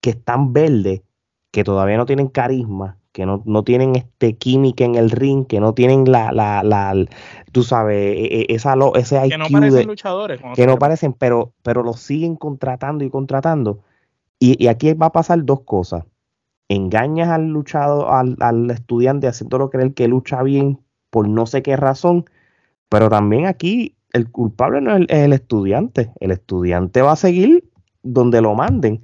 que 0.00 0.10
están 0.10 0.52
verdes, 0.52 1.02
que 1.50 1.64
todavía 1.64 1.96
no 1.96 2.06
tienen 2.06 2.28
carisma, 2.28 2.98
que 3.12 3.26
no, 3.26 3.64
tienen 3.64 3.94
este 3.94 4.36
química 4.36 4.84
en 4.84 4.96
el 4.96 5.10
ring, 5.10 5.46
que 5.46 5.60
no 5.60 5.72
tienen 5.72 6.10
la, 6.10 6.32
la, 6.32 6.62
la, 6.62 6.94
tú 7.52 7.62
sabes, 7.62 7.96
e, 7.96 8.40
e, 8.40 8.46
esa, 8.48 8.74
ese 8.96 9.28
que 9.28 9.38
no 9.38 9.48
parecen 9.48 9.86
luchadores. 9.86 10.40
Que 10.54 10.66
no 10.66 10.78
parecen, 10.78 11.12
pero, 11.12 11.52
pero 11.62 11.82
los 11.82 12.00
siguen 12.00 12.36
contratando 12.36 13.04
y 13.04 13.10
contratando. 13.10 13.80
Y, 14.40 14.62
y, 14.62 14.66
aquí 14.66 14.92
va 14.94 15.06
a 15.06 15.12
pasar 15.12 15.44
dos 15.44 15.60
cosas 15.60 16.04
engañas 16.68 17.28
al 17.28 17.48
luchado, 17.48 18.10
al, 18.10 18.36
al 18.40 18.70
estudiante 18.70 19.26
haciéndolo 19.26 19.70
creer 19.70 19.94
que 19.94 20.08
lucha 20.08 20.42
bien 20.42 20.80
por 21.10 21.28
no 21.28 21.46
sé 21.46 21.62
qué 21.62 21.76
razón, 21.76 22.24
pero 22.88 23.08
también 23.08 23.46
aquí 23.46 23.96
el 24.12 24.30
culpable 24.30 24.80
no 24.80 24.96
es 24.96 25.06
el, 25.08 25.32
estudiante, 25.32 26.12
el 26.20 26.30
estudiante 26.30 27.02
va 27.02 27.12
a 27.12 27.16
seguir 27.16 27.68
donde 28.02 28.40
lo 28.40 28.54
manden, 28.54 29.00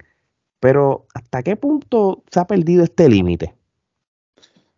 pero 0.59 1.05
¿hasta 1.13 1.43
qué 1.43 1.57
punto 1.57 2.23
se 2.31 2.39
ha 2.39 2.47
perdido 2.47 2.83
este 2.83 3.09
límite? 3.09 3.53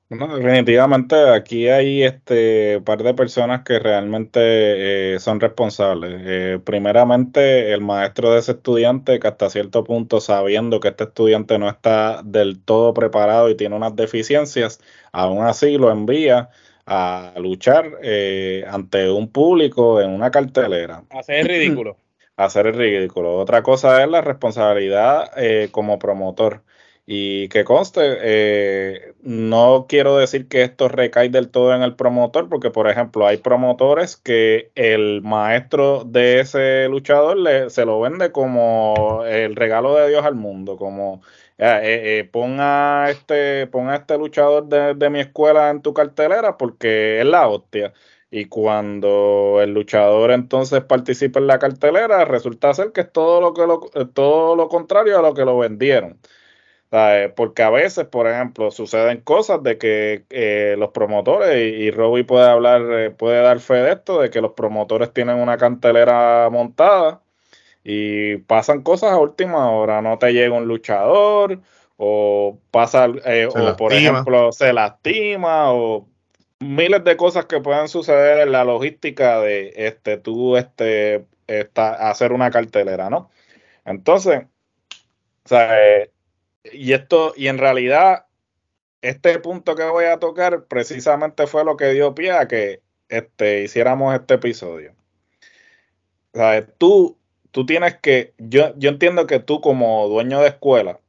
Definitivamente 0.10 1.16
aquí 1.30 1.68
hay 1.70 2.04
este 2.04 2.82
par 2.82 3.04
de 3.04 3.14
personas 3.14 3.64
que 3.64 3.80
realmente 3.80 4.40
eh, 5.16 5.20
son 5.20 5.40
responsables. 5.40 6.22
Eh, 6.26 6.60
primeramente, 6.64 7.74
el 7.74 7.82
maestro 7.82 8.32
de 8.32 8.40
ese 8.40 8.54
estudiante 8.54 9.20
que 9.20 9.28
hasta 9.28 9.50
cierto 9.50 9.84
punto, 9.84 10.22
sabiendo 10.22 10.80
que 10.80 10.90
este 10.90 11.06
estudiante 11.06 11.58
no 11.58 11.70
está 11.70 12.22
del 12.24 12.62
todo 12.62 12.94
preparado 12.94 13.50
y 13.50 13.56
tiene 13.56 13.76
unas 13.76 13.96
deficiencias, 13.96 14.80
aún 15.12 15.44
así 15.46 15.78
lo 15.78 15.92
envía 15.92 16.50
a 16.86 17.34
luchar 17.38 18.00
eh, 18.02 18.66
ante 18.70 19.10
un 19.10 19.30
público 19.30 20.02
en 20.02 20.10
una 20.10 20.32
cartelera. 20.32 21.04
Hacer 21.10 21.38
el 21.40 21.48
ridículo. 21.48 21.98
Hacer 22.36 22.68
el 22.68 22.74
ridículo. 22.74 23.38
Otra 23.38 23.62
cosa 23.62 24.04
es 24.04 24.10
la 24.10 24.22
responsabilidad 24.22 25.32
como 25.72 26.00
promotor 26.00 26.64
Y 27.06 27.50
que 27.50 27.66
conste, 27.66 28.00
eh, 28.22 29.14
no 29.22 29.88
quiero 29.90 30.16
decir 30.18 30.48
que 30.48 30.62
esto 30.64 30.88
recae 30.88 31.28
del 31.28 31.50
todo 31.52 31.76
en 31.76 31.82
el 31.82 31.98
promotor, 31.98 32.48
porque 32.48 32.72
por 32.72 32.88
ejemplo 32.90 33.28
hay 33.28 33.38
promotores 33.38 34.16
que 34.16 34.72
el 34.76 35.22
maestro 35.22 36.06
de 36.06 36.40
ese 36.40 36.88
luchador 36.88 37.36
le, 37.38 37.70
se 37.70 37.84
lo 37.86 38.00
vende 38.00 38.32
como 38.32 39.24
el 39.26 39.56
regalo 39.58 39.96
de 39.96 40.08
Dios 40.10 40.24
al 40.26 40.36
mundo, 40.36 40.78
como 40.78 41.22
eh, 41.58 42.20
eh, 42.22 42.30
ponga 42.32 43.10
este, 43.10 43.68
ponga 43.68 43.96
este 43.98 44.18
luchador 44.18 44.68
de, 44.70 44.94
de 44.96 45.10
mi 45.10 45.20
escuela 45.20 45.70
en 45.72 45.82
tu 45.82 45.94
cartelera 45.94 46.58
porque 46.58 47.20
es 47.20 47.26
la 47.26 47.48
hostia. 47.50 47.94
Y 48.32 48.46
cuando 48.46 49.60
el 49.62 49.74
luchador 49.74 50.32
entonces 50.32 50.82
participa 50.84 51.40
en 51.40 51.48
la 51.48 51.60
cartelera, 51.60 52.24
resulta 52.26 52.74
ser 52.74 52.92
que 52.94 53.02
es 53.02 53.12
todo 53.12 53.42
lo 53.42 53.54
que 53.54 53.68
lo, 53.68 53.80
todo 54.14 54.56
lo 54.56 54.70
contrario 54.70 55.20
a 55.20 55.22
lo 55.22 55.34
que 55.34 55.46
lo 55.46 55.58
vendieron. 55.58 56.20
Porque 57.36 57.64
a 57.64 57.72
veces, 57.72 58.06
por 58.06 58.28
ejemplo, 58.28 58.70
suceden 58.70 59.22
cosas 59.22 59.64
de 59.64 59.80
que 59.80 60.26
eh, 60.30 60.76
los 60.78 60.92
promotores, 60.92 61.56
y, 61.56 61.86
y 61.86 61.92
Robbie 61.92 62.24
puede 62.24 62.48
hablar, 62.48 62.84
eh, 62.92 63.10
puede 63.10 63.42
dar 63.42 63.60
fe 63.60 63.76
de 63.76 63.94
esto, 63.94 64.22
de 64.22 64.30
que 64.30 64.42
los 64.42 64.52
promotores 64.52 65.12
tienen 65.12 65.38
una 65.38 65.58
cantelera 65.58 66.50
montada 66.52 67.22
y 67.84 68.38
pasan 68.38 68.84
cosas 68.84 69.12
a 69.12 69.18
última 69.18 69.72
hora. 69.72 70.04
No 70.04 70.20
te 70.20 70.34
llega 70.34 70.56
un 70.56 70.68
luchador, 70.68 71.62
o 71.98 72.60
pasa, 72.70 73.08
eh, 73.26 73.48
o 73.48 73.76
por 73.76 73.92
ejemplo, 73.92 74.52
se 74.52 74.72
lastima, 74.72 75.74
o 75.74 76.08
miles 76.60 77.04
de 77.04 77.18
cosas 77.18 77.46
que 77.46 77.60
pueden 77.60 77.88
suceder 77.88 78.42
en 78.42 78.52
la 78.52 78.64
logística 78.66 79.40
de 79.40 79.74
este, 79.76 80.18
tú 80.18 80.58
este, 80.58 81.26
hacer 81.76 82.34
una 82.34 82.52
cartelera, 82.52 83.10
¿no? 83.10 83.32
Entonces, 83.84 84.44
o 85.46 85.50
sea, 85.50 85.76
y 86.72 86.94
esto, 86.94 87.34
y 87.36 87.48
en 87.48 87.58
realidad, 87.58 88.26
este 89.02 89.38
punto 89.40 89.76
que 89.76 89.84
voy 89.84 90.06
a 90.06 90.20
tocar 90.20 90.66
precisamente 90.66 91.48
fue 91.48 91.66
lo 91.66 91.78
que 91.78 91.92
dio 91.92 92.16
pie 92.16 92.32
a 92.32 92.48
que 92.48 92.82
este, 93.10 93.64
hiciéramos 93.64 94.16
este 94.16 94.36
episodio. 94.36 94.96
O 96.34 96.38
sea, 96.38 96.66
tú, 96.66 97.18
tú 97.52 97.66
tienes 97.66 97.98
que, 97.98 98.34
yo, 98.38 98.74
yo 98.78 98.90
entiendo 98.90 99.28
que 99.28 99.40
tú 99.40 99.62
como 99.62 100.08
dueño 100.08 100.40
de 100.42 100.50
escuela, 100.50 101.00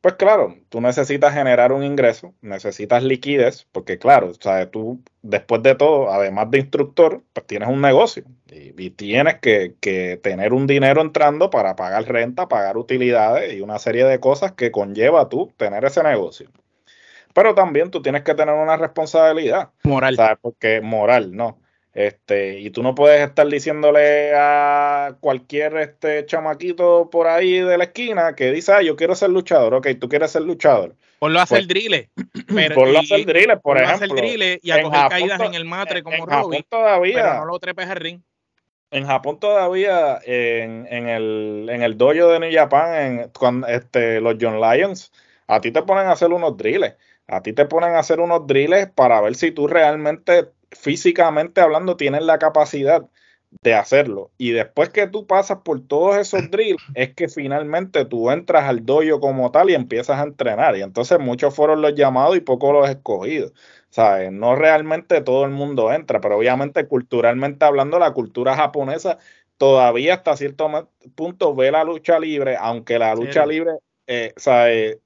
pues 0.00 0.14
claro, 0.14 0.56
tú 0.68 0.80
necesitas 0.80 1.32
generar 1.34 1.72
un 1.72 1.84
ingreso, 1.84 2.34
necesitas 2.42 3.02
liquidez, 3.02 3.66
porque 3.72 3.98
claro, 3.98 4.30
o 4.30 4.34
sea, 4.34 4.70
tú 4.70 5.02
después 5.22 5.62
de 5.62 5.74
todo, 5.74 6.10
además 6.10 6.50
de 6.50 6.58
instructor, 6.58 7.22
pues 7.32 7.46
tienes 7.46 7.68
un 7.68 7.80
negocio 7.80 8.24
y, 8.50 8.90
tienes 8.90 9.40
que, 9.40 9.74
que, 9.80 10.18
tener 10.22 10.52
un 10.52 10.66
dinero 10.66 11.00
entrando 11.00 11.50
para 11.50 11.76
pagar 11.76 12.04
renta, 12.06 12.48
pagar 12.48 12.76
utilidades 12.76 13.54
y 13.54 13.60
una 13.60 13.78
serie 13.78 14.04
de 14.04 14.20
cosas 14.20 14.52
que 14.52 14.70
conlleva 14.70 15.28
tú 15.28 15.52
tener 15.56 15.84
ese 15.84 16.02
negocio. 16.02 16.50
Pero 17.32 17.54
también 17.54 17.90
tú 17.90 18.02
tienes 18.02 18.22
que 18.22 18.34
tener 18.34 18.54
una 18.54 18.76
responsabilidad. 18.76 19.70
Moral. 19.82 20.16
¿sabes? 20.16 20.38
Porque 20.40 20.80
moral, 20.80 21.34
no. 21.34 21.58
Este, 21.94 22.58
y 22.58 22.70
tú 22.70 22.82
no 22.82 22.94
puedes 22.94 23.20
estar 23.26 23.46
diciéndole 23.46 24.32
a 24.34 25.16
cualquier 25.20 25.76
este 25.76 26.26
chamaquito 26.26 27.08
por 27.08 27.28
ahí 27.28 27.60
de 27.60 27.78
la 27.78 27.84
esquina 27.84 28.34
que 28.34 28.50
dice, 28.50 28.72
ah, 28.72 28.82
yo 28.82 28.96
quiero 28.96 29.14
ser 29.14 29.30
luchador, 29.30 29.74
ok, 29.74 29.88
tú 30.00 30.08
quieres 30.08 30.32
ser 30.32 30.42
luchador. 30.42 30.96
Ponlo 31.20 31.38
a 31.38 31.44
hacer 31.44 31.64
pues, 31.68 32.70
ponlo 32.74 32.98
a 32.98 33.00
hacer 33.00 33.24
driller, 33.24 33.60
por 33.60 33.76
ejemplo. 33.76 33.92
a 33.92 34.18
hacer 34.18 34.58
y 34.60 34.70
a 34.72 34.82
coger 34.82 35.08
caídas 35.08 35.40
en 35.40 35.54
el 35.54 35.64
matre 35.64 36.02
como 36.02 36.16
en 36.16 36.26
Japón 36.26 36.66
todavía, 36.68 37.22
pero 37.22 37.34
no 37.36 37.44
lo 37.46 37.58
trepes 37.60 37.88
al 37.88 37.96
ring. 37.96 38.20
En 38.90 39.06
Japón 39.06 39.40
todavía, 39.40 40.20
en, 40.24 40.86
en, 40.88 41.08
el, 41.08 41.68
en 41.70 41.82
el 41.82 41.98
dojo 41.98 42.28
de 42.28 42.38
New 42.40 42.52
Japan, 42.52 42.94
en, 42.94 43.28
cuando, 43.30 43.66
este, 43.66 44.20
los 44.20 44.36
John 44.40 44.60
Lions, 44.60 45.12
a 45.48 45.60
ti 45.60 45.72
te 45.72 45.82
ponen 45.82 46.06
a 46.06 46.12
hacer 46.12 46.32
unos 46.32 46.56
drills. 46.56 46.94
A 47.26 47.42
ti 47.42 47.52
te 47.52 47.64
ponen 47.66 47.94
a 47.94 48.00
hacer 48.00 48.20
unos 48.20 48.46
drills 48.46 48.90
para 48.94 49.20
ver 49.20 49.34
si 49.34 49.50
tú 49.50 49.66
realmente 49.66 50.50
físicamente 50.70 51.60
hablando 51.60 51.96
tienes 51.96 52.22
la 52.22 52.38
capacidad 52.38 53.08
de 53.62 53.74
hacerlo. 53.74 54.32
Y 54.38 54.50
después 54.52 54.90
que 54.90 55.06
tú 55.06 55.26
pasas 55.26 55.58
por 55.64 55.86
todos 55.86 56.16
esos 56.16 56.42
drills, 56.50 56.82
es 56.94 57.14
que 57.14 57.28
finalmente 57.28 58.04
tú 58.04 58.30
entras 58.30 58.64
al 58.64 58.84
dojo 58.84 59.20
como 59.20 59.50
tal 59.50 59.70
y 59.70 59.74
empiezas 59.74 60.18
a 60.18 60.24
entrenar. 60.24 60.76
Y 60.76 60.82
entonces 60.82 61.18
muchos 61.18 61.54
fueron 61.54 61.82
los 61.82 61.94
llamados 61.94 62.36
y 62.36 62.40
pocos 62.40 62.72
los 62.72 62.88
escogidos. 62.88 63.52
¿Sabes? 63.94 64.32
No 64.32 64.56
realmente 64.56 65.20
todo 65.20 65.44
el 65.44 65.52
mundo 65.52 65.92
entra, 65.92 66.20
pero 66.20 66.38
obviamente 66.38 66.88
culturalmente 66.88 67.64
hablando, 67.64 68.00
la 68.00 68.12
cultura 68.12 68.56
japonesa 68.56 69.18
todavía 69.56 70.14
hasta 70.14 70.36
cierto 70.36 70.90
punto 71.14 71.54
ve 71.54 71.70
la 71.70 71.84
lucha 71.84 72.18
libre, 72.18 72.56
aunque 72.58 72.98
la 72.98 73.14
lucha 73.14 73.46
libre, 73.46 73.70
eh, 74.08 74.34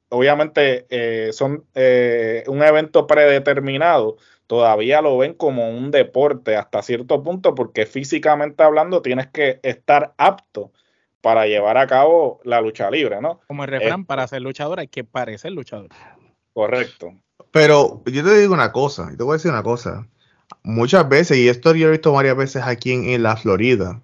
obviamente 0.09 0.87
eh, 0.89 1.35
son 1.35 1.67
eh, 1.75 2.45
un 2.47 2.63
evento 2.63 3.07
predeterminado 3.07 4.17
todavía 4.47 5.03
lo 5.03 5.19
ven 5.19 5.35
como 5.35 5.69
un 5.69 5.91
deporte 5.91 6.57
hasta 6.57 6.81
cierto 6.81 7.23
punto 7.23 7.55
porque 7.55 7.85
físicamente 7.85 8.63
hablando 8.63 9.03
tienes 9.03 9.27
que 9.27 9.61
estar 9.65 10.15
apto 10.17 10.73
para 11.21 11.47
llevar 11.47 11.77
a 11.77 11.87
cabo 11.87 12.41
la 12.43 12.63
lucha 12.63 12.91
libre, 12.91 13.21
¿no? 13.21 13.41
Como 13.49 13.65
el 13.65 13.71
refrán, 13.71 14.07
para 14.07 14.27
ser 14.27 14.41
luchador 14.41 14.81
hay 14.81 14.89
que 14.89 15.05
parecer 15.05 15.53
luchador. 15.53 15.91
Correcto. 16.55 17.13
Pero 17.51 18.03
yo 18.07 18.25
te 18.25 18.39
digo 18.39 18.55
una 18.55 18.73
cosa, 18.73 19.11
te 19.17 19.23
voy 19.23 19.35
a 19.35 19.37
decir 19.37 19.51
una 19.51 19.63
cosa. 19.63 20.07
Muchas 20.63 21.09
veces, 21.09 21.39
y 21.39 21.49
esto 21.49 21.75
yo 21.75 21.89
he 21.89 21.93
visto 21.93 22.13
varias 22.13 22.37
veces 22.37 22.63
aquí 22.65 22.93
en, 22.93 23.23
la 23.23 23.37
Florida, 23.37 24.03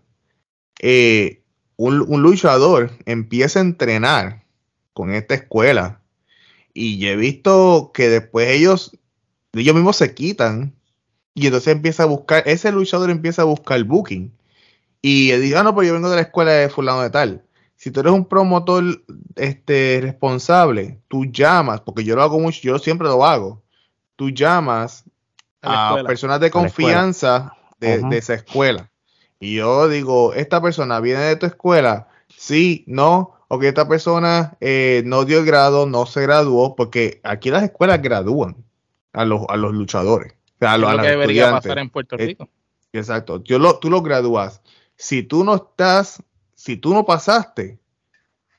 eh, 0.80 1.42
un, 1.76 2.04
un 2.06 2.22
luchador 2.22 2.90
empieza 3.06 3.58
a 3.58 3.62
entrenar 3.62 4.44
con 4.92 5.12
esta 5.12 5.34
escuela 5.34 6.00
y 6.72 7.06
he 7.06 7.16
visto 7.16 7.90
que 7.94 8.08
después 8.08 8.48
ellos 8.48 8.98
ellos 9.60 9.74
mismos 9.74 9.96
se 9.96 10.14
quitan 10.14 10.74
y 11.34 11.46
entonces 11.46 11.74
empieza 11.74 12.04
a 12.04 12.06
buscar, 12.06 12.42
ese 12.46 12.70
luchador 12.72 13.10
empieza 13.10 13.42
a 13.42 13.46
buscar 13.46 13.82
booking. 13.84 14.32
Y 15.02 15.32
dice, 15.32 15.56
ah, 15.56 15.62
no, 15.62 15.74
pues 15.74 15.86
yo 15.88 15.94
vengo 15.94 16.08
de 16.08 16.16
la 16.16 16.22
escuela 16.22 16.52
de 16.52 16.68
fulano 16.68 17.02
de 17.02 17.10
tal. 17.10 17.44
Si 17.84 17.90
tú 17.90 18.00
eres 18.00 18.14
un 18.14 18.24
promotor 18.24 18.82
este, 19.36 19.98
responsable, 20.00 21.02
tú 21.06 21.26
llamas, 21.26 21.82
porque 21.82 22.02
yo 22.02 22.16
lo 22.16 22.22
hago 22.22 22.40
mucho, 22.40 22.58
yo 22.62 22.78
siempre 22.78 23.06
lo 23.08 23.26
hago. 23.26 23.62
Tú 24.16 24.30
llamas 24.30 25.04
a, 25.60 26.02
personas 26.06 26.40
de 26.40 26.50
confianza 26.50 27.52
de, 27.78 28.02
esa 28.12 28.32
escuela. 28.32 28.90
Y 29.38 29.56
yo 29.56 29.86
digo, 29.90 30.32
esta 30.32 30.62
persona 30.62 30.98
viene 31.00 31.24
de 31.24 31.36
tu 31.36 31.44
escuela, 31.44 32.08
sí, 32.34 32.84
no, 32.86 33.34
o 33.48 33.58
que 33.58 33.68
esta 33.68 33.86
persona 33.86 34.56
eh, 34.62 35.02
no 35.04 35.26
dio 35.26 35.40
el 35.40 35.44
grado, 35.44 35.84
no 35.84 36.06
se 36.06 36.22
graduó, 36.22 36.76
porque 36.76 37.20
aquí 37.22 37.50
las 37.50 37.64
escuelas 37.64 38.00
gradúan 38.00 38.56
a 39.12 39.26
los, 39.26 39.42
a 39.46 39.58
los 39.58 39.74
luchadores. 39.74 40.32
O 40.32 40.58
sea, 40.58 40.72
a 40.72 40.78
los, 40.78 40.90
lo 40.90 41.02
que 41.02 41.08
debería 41.08 41.50
pasar 41.50 41.78
en 41.78 41.90
Puerto 41.90 42.16
eh, 42.18 42.28
Rico. 42.28 42.48
exacto. 42.94 43.44
Yo 43.44 43.58
lo, 43.58 43.78
tú 43.78 43.90
lo 43.90 44.00
gradúas. 44.00 44.62
Si 44.96 45.22
tú 45.22 45.44
no 45.44 45.56
estás, 45.56 46.22
si 46.64 46.78
tú 46.78 46.94
no 46.94 47.04
pasaste, 47.04 47.78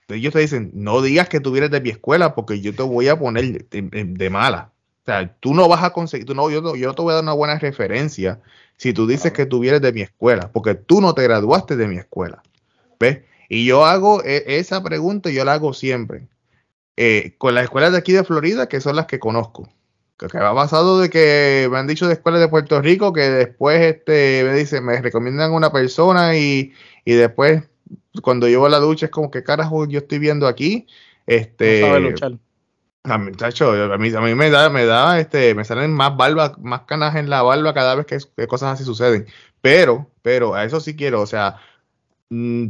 ellos 0.10 0.32
te 0.32 0.38
dicen, 0.38 0.70
no 0.76 1.02
digas 1.02 1.28
que 1.28 1.40
tú 1.40 1.52
vienes 1.52 1.72
de 1.72 1.82
mi 1.82 1.90
escuela 1.90 2.36
porque 2.36 2.62
yo 2.62 2.76
te 2.76 2.84
voy 2.84 3.08
a 3.08 3.18
poner 3.18 3.68
de, 3.68 4.30
mala. 4.30 4.72
O 5.02 5.06
sea, 5.06 5.34
tú 5.40 5.56
no 5.56 5.68
vas 5.68 5.84
a 5.84 5.90
conseguir, 5.90 6.28
tú 6.28 6.36
no, 6.36 6.52
yo, 6.52 6.62
no, 6.62 6.76
yo 6.76 6.88
no 6.88 6.94
te 6.94 7.02
voy 7.02 7.14
a 7.14 7.16
dar 7.16 7.24
una 7.24 7.34
buena 7.34 7.58
referencia 7.58 8.40
si 8.78 8.94
tú 8.94 9.08
dices 9.08 9.34
que 9.34 9.48
tú 9.48 9.60
vienes 9.60 9.82
de 9.82 9.92
mi 9.92 10.02
escuela, 10.02 10.52
porque 10.52 10.76
tú 10.76 11.02
no 11.02 11.16
te 11.16 11.24
graduaste 11.24 11.76
de 11.78 11.88
mi 11.88 11.98
escuela. 11.98 12.44
¿Ves? 13.00 13.22
Y 13.50 13.66
yo 13.66 13.86
hago 13.86 14.24
e, 14.24 14.44
esa 14.60 14.84
pregunta, 14.84 15.32
yo 15.32 15.44
la 15.44 15.54
hago 15.54 15.74
siempre. 15.74 16.28
Eh, 16.98 17.34
con 17.40 17.56
las 17.56 17.64
escuelas 17.64 17.92
de 17.92 17.98
aquí 17.98 18.14
de 18.14 18.24
Florida, 18.24 18.70
que 18.70 18.82
son 18.82 18.96
las 18.98 19.08
que 19.08 19.18
conozco 19.18 19.68
que, 20.18 20.38
ha 20.38 20.54
pasado 20.54 21.00
de 21.00 21.10
que 21.10 21.68
me 21.72 21.78
han 21.78 21.88
dicho 21.88 22.08
de 22.08 22.14
escuelas 22.14 22.40
de 22.40 22.48
Puerto 22.48 22.82
Rico 22.82 23.12
que 23.12 23.30
después 23.30 23.82
este 23.82 24.44
me 24.46 24.54
dice 24.54 24.80
me 24.80 25.02
recomiendan 25.02 25.52
una 25.52 25.74
persona 25.74 26.38
y, 26.38 26.72
y 27.04 27.14
después 27.14 27.64
cuando 28.22 28.48
a 28.66 28.70
la 28.70 28.80
ducha 28.80 29.08
es 29.08 29.12
como 29.12 29.32
que 29.32 29.44
carajo 29.44 29.88
yo 29.88 30.00
estoy 30.00 30.20
viendo 30.20 30.48
aquí 30.48 30.88
este 31.28 31.84
A 33.04 33.18
mí, 33.18 33.32
a 33.38 33.98
mí, 33.98 34.16
a 34.16 34.22
mí 34.22 34.36
me 34.36 34.50
da, 34.50 34.70
me 34.70 34.86
da, 34.86 35.20
este, 35.20 35.54
me 35.54 35.64
salen 35.64 35.94
más 35.94 36.18
barba, 36.18 36.56
más 36.60 36.82
canas 36.82 37.16
en 37.16 37.30
la 37.30 37.44
barba 37.44 37.74
cada 37.74 37.94
vez 37.96 38.08
que, 38.08 38.48
cosas 38.48 38.74
así 38.74 38.84
suceden. 38.84 39.28
Pero, 39.62 40.10
pero, 40.24 40.56
a 40.56 40.64
eso 40.64 40.80
sí 40.80 40.96
quiero, 40.96 41.22
o 41.22 41.28
sea, 41.28 41.58
mm, 42.30 42.68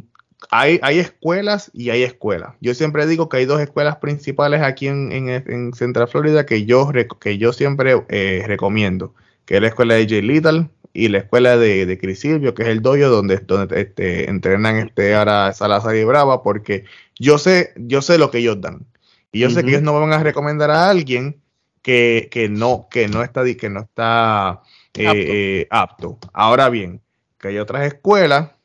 hay, 0.52 0.80
hay 0.84 1.00
escuelas 1.00 1.72
y 1.74 1.90
hay 1.90 2.04
escuelas. 2.04 2.56
Yo 2.60 2.74
siempre 2.74 3.08
digo 3.08 3.30
que 3.30 3.38
hay 3.38 3.46
dos 3.46 3.62
escuelas 3.62 3.98
principales 3.98 4.62
aquí 4.62 4.88
en, 4.88 5.12
en, 5.12 5.74
Central 5.74 6.10
Florida 6.10 6.46
que 6.46 6.66
yo, 6.66 6.92
que 7.20 7.38
yo 7.38 7.54
siempre 7.54 8.04
eh, 8.10 8.44
recomiendo, 8.46 9.14
que 9.46 9.56
es 9.56 9.62
la 9.62 9.70
escuela 9.70 9.96
de 9.96 10.08
Jay 10.08 10.22
Little 10.22 10.70
y 10.96 11.10
la 11.10 11.20
escuela 11.20 11.58
de, 11.58 11.86
de 11.86 11.98
Chris 11.98 12.22
Silvio, 12.22 12.56
que 12.56 12.64
es 12.64 12.70
el 12.70 12.82
dojo 12.82 13.10
donde, 13.10 13.38
donde 13.38 13.82
este, 13.82 14.30
entrenan 14.30 14.78
este, 14.78 15.14
ahora 15.16 15.54
Salazar 15.54 15.96
y 15.96 16.04
Brava, 16.04 16.42
porque 16.42 16.86
yo 17.20 17.38
sé, 17.38 17.74
yo 17.76 18.02
sé 18.02 18.18
lo 18.18 18.32
que 18.32 18.40
ellos 18.40 18.62
dan. 18.62 18.86
Y 19.32 19.40
yo 19.40 19.50
sé 19.50 19.64
que 19.64 19.72
ellos 19.72 19.82
no 19.82 20.00
van 20.00 20.14
a 20.14 20.24
recomendar 20.24 20.72
a 20.72 20.90
alguien 20.90 21.42
que, 21.82 22.30
que 22.32 22.48
no, 22.48 22.88
que 22.90 23.10
no 23.10 23.22
está, 23.22 23.44
que 23.44 23.70
no 23.70 23.82
está 23.82 24.62
eh, 24.94 25.06
apto. 25.08 25.20
Eh, 25.22 25.68
apto. 25.70 26.20
Ahora 26.32 26.70
bien, 26.70 27.02
que 27.38 27.50
hay 27.50 27.58
otras 27.58 27.86
escuelas 27.86 28.56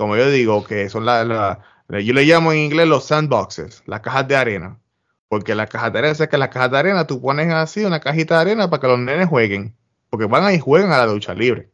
como 0.00 0.16
yo 0.16 0.30
digo, 0.30 0.64
que 0.64 0.88
son 0.88 1.04
las, 1.04 1.26
la, 1.26 1.60
yo 1.90 2.14
le 2.14 2.24
llamo 2.24 2.52
en 2.52 2.58
inglés 2.60 2.88
los 2.88 3.04
sandboxes, 3.04 3.82
las 3.84 4.00
cajas 4.00 4.26
de 4.26 4.34
arena. 4.34 4.80
Porque 5.28 5.54
la 5.54 5.66
caja 5.66 5.90
de 5.90 5.98
arena, 5.98 6.16
es 6.18 6.26
que 6.26 6.38
la 6.38 6.48
caja 6.48 6.70
de 6.70 6.78
arena 6.78 7.06
tú 7.06 7.20
pones 7.20 7.52
así 7.52 7.84
una 7.84 8.00
cajita 8.00 8.36
de 8.36 8.40
arena 8.40 8.70
para 8.70 8.80
que 8.80 8.86
los 8.86 8.98
nenes 8.98 9.28
jueguen. 9.28 9.76
Porque 10.10 10.26
van 10.26 10.44
ahí 10.44 10.56
y 10.56 10.60
juegan 10.60 10.92
a 10.92 10.98
la 10.98 11.06
lucha 11.06 11.34
libre. 11.34 11.70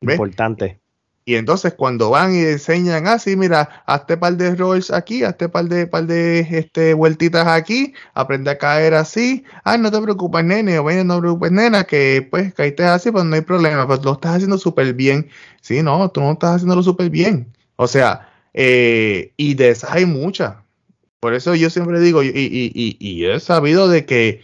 Importante. 0.00 0.80
Y 1.26 1.36
entonces 1.36 1.72
cuando 1.72 2.10
van 2.10 2.34
y 2.34 2.40
enseñan 2.40 3.06
así, 3.06 3.32
ah, 3.32 3.36
mira, 3.36 3.82
hazte 3.86 4.18
par 4.18 4.36
de 4.36 4.54
rolls 4.54 4.90
aquí, 4.90 5.24
hazte 5.24 5.48
par 5.48 5.64
de 5.64 5.86
par 5.86 6.06
de 6.06 6.40
este 6.40 6.92
vueltitas 6.92 7.46
aquí, 7.46 7.94
aprende 8.12 8.50
a 8.50 8.58
caer 8.58 8.92
así. 8.92 9.42
Ay, 9.64 9.78
no 9.78 9.90
te 9.90 10.02
preocupes, 10.02 10.44
nene, 10.44 10.78
o 10.78 11.04
no 11.04 11.14
te 11.14 11.20
preocupes, 11.20 11.50
nena, 11.50 11.84
que 11.84 12.26
pues 12.30 12.52
caíste 12.52 12.84
así, 12.84 13.10
pues 13.10 13.24
no 13.24 13.34
hay 13.34 13.40
problema, 13.40 13.86
pues 13.86 14.04
lo 14.04 14.12
estás 14.12 14.36
haciendo 14.36 14.58
súper 14.58 14.92
bien. 14.92 15.30
Sí, 15.62 15.82
no, 15.82 16.10
tú 16.10 16.20
no 16.20 16.32
estás 16.32 16.56
haciéndolo 16.56 16.82
súper 16.82 17.08
bien. 17.08 17.50
O 17.76 17.86
sea, 17.86 18.28
eh, 18.52 19.32
y 19.38 19.54
de 19.54 19.70
esas 19.70 19.92
hay 19.92 20.04
muchas. 20.04 20.56
Por 21.20 21.32
eso 21.32 21.54
yo 21.54 21.70
siempre 21.70 22.00
digo, 22.00 22.22
y, 22.22 22.28
y, 22.28 22.70
y, 22.74 22.96
y 23.00 23.24
he 23.24 23.40
sabido 23.40 23.88
de 23.88 24.04
que 24.04 24.42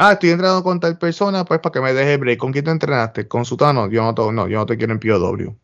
Ah, 0.00 0.12
estoy 0.12 0.30
entrenando 0.30 0.62
con 0.62 0.78
tal 0.78 0.96
persona, 0.96 1.44
pues 1.44 1.58
para 1.58 1.72
que 1.72 1.80
me 1.80 1.92
deje 1.92 2.16
break. 2.18 2.38
¿Con 2.38 2.52
quién 2.52 2.64
te 2.64 2.70
entrenaste? 2.70 3.26
Con 3.26 3.44
Sutano. 3.44 3.90
Yo 3.90 4.00
no, 4.00 4.32
no, 4.32 4.46
yo 4.46 4.58
no 4.58 4.66
te 4.66 4.76
quiero 4.76 4.92
en 4.92 5.00
POW. 5.00 5.56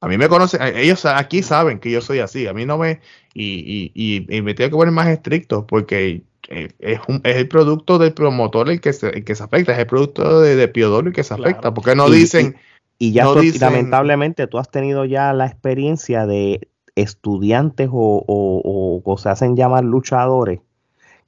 A 0.00 0.08
mí 0.08 0.16
me 0.16 0.28
conocen, 0.28 0.62
ellos 0.76 1.04
aquí 1.04 1.42
saben 1.42 1.78
que 1.78 1.90
yo 1.90 2.00
soy 2.00 2.20
así. 2.20 2.46
A 2.46 2.54
mí 2.54 2.64
no 2.64 2.78
me. 2.78 3.00
Y, 3.34 3.92
y, 3.94 4.26
y, 4.34 4.40
me 4.40 4.54
tengo 4.54 4.70
que 4.70 4.76
poner 4.76 4.94
más 4.94 5.08
estricto 5.08 5.66
porque 5.66 6.22
eh, 6.48 6.68
es, 6.78 7.00
un, 7.06 7.20
es 7.22 7.36
el 7.36 7.48
producto 7.48 7.98
del 7.98 8.14
promotor 8.14 8.70
el 8.70 8.80
que 8.80 8.94
se, 8.94 9.24
que 9.24 9.34
se 9.34 9.42
afecta, 9.42 9.72
es 9.72 9.78
el 9.78 9.86
producto 9.86 10.40
de, 10.40 10.56
de 10.56 10.68
POW 10.68 11.00
el 11.00 11.12
que 11.12 11.22
se 11.22 11.34
afecta. 11.34 11.74
Porque 11.74 11.94
no 11.94 12.08
dicen. 12.08 12.56
Y, 12.98 13.12
ya 13.12 13.26
lamentablemente 13.60 14.46
tú 14.46 14.56
has 14.56 14.70
tenido 14.70 15.04
ya 15.04 15.34
la 15.34 15.44
experiencia 15.44 16.24
de 16.24 16.66
estudiantes 16.94 17.90
o, 17.92 18.24
o, 18.26 19.02
o 19.04 19.18
se 19.18 19.28
hacen 19.28 19.54
llamar 19.54 19.84
luchadores 19.84 20.60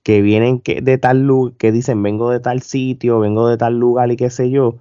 que 0.08 0.22
vienen 0.22 0.58
que, 0.58 0.80
de 0.80 0.96
tal 0.96 1.26
lugar, 1.26 1.52
que 1.58 1.70
dicen 1.70 2.02
vengo 2.02 2.30
de 2.30 2.40
tal 2.40 2.62
sitio, 2.62 3.20
vengo 3.20 3.46
de 3.46 3.58
tal 3.58 3.78
lugar 3.78 4.10
y 4.10 4.16
qué 4.16 4.30
sé 4.30 4.48
yo, 4.48 4.76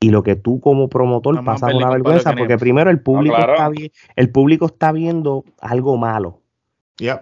y 0.00 0.08
lo 0.08 0.22
que 0.22 0.34
tú 0.34 0.62
como 0.62 0.88
promotor 0.88 1.44
pasas 1.44 1.74
una 1.74 1.90
vergüenza, 1.90 2.34
porque 2.34 2.56
primero 2.56 2.88
el 2.88 2.98
público, 2.98 3.36
está 3.36 3.70
el 4.16 4.30
público 4.30 4.64
está 4.64 4.90
viendo 4.92 5.44
algo 5.60 5.98
malo. 5.98 6.40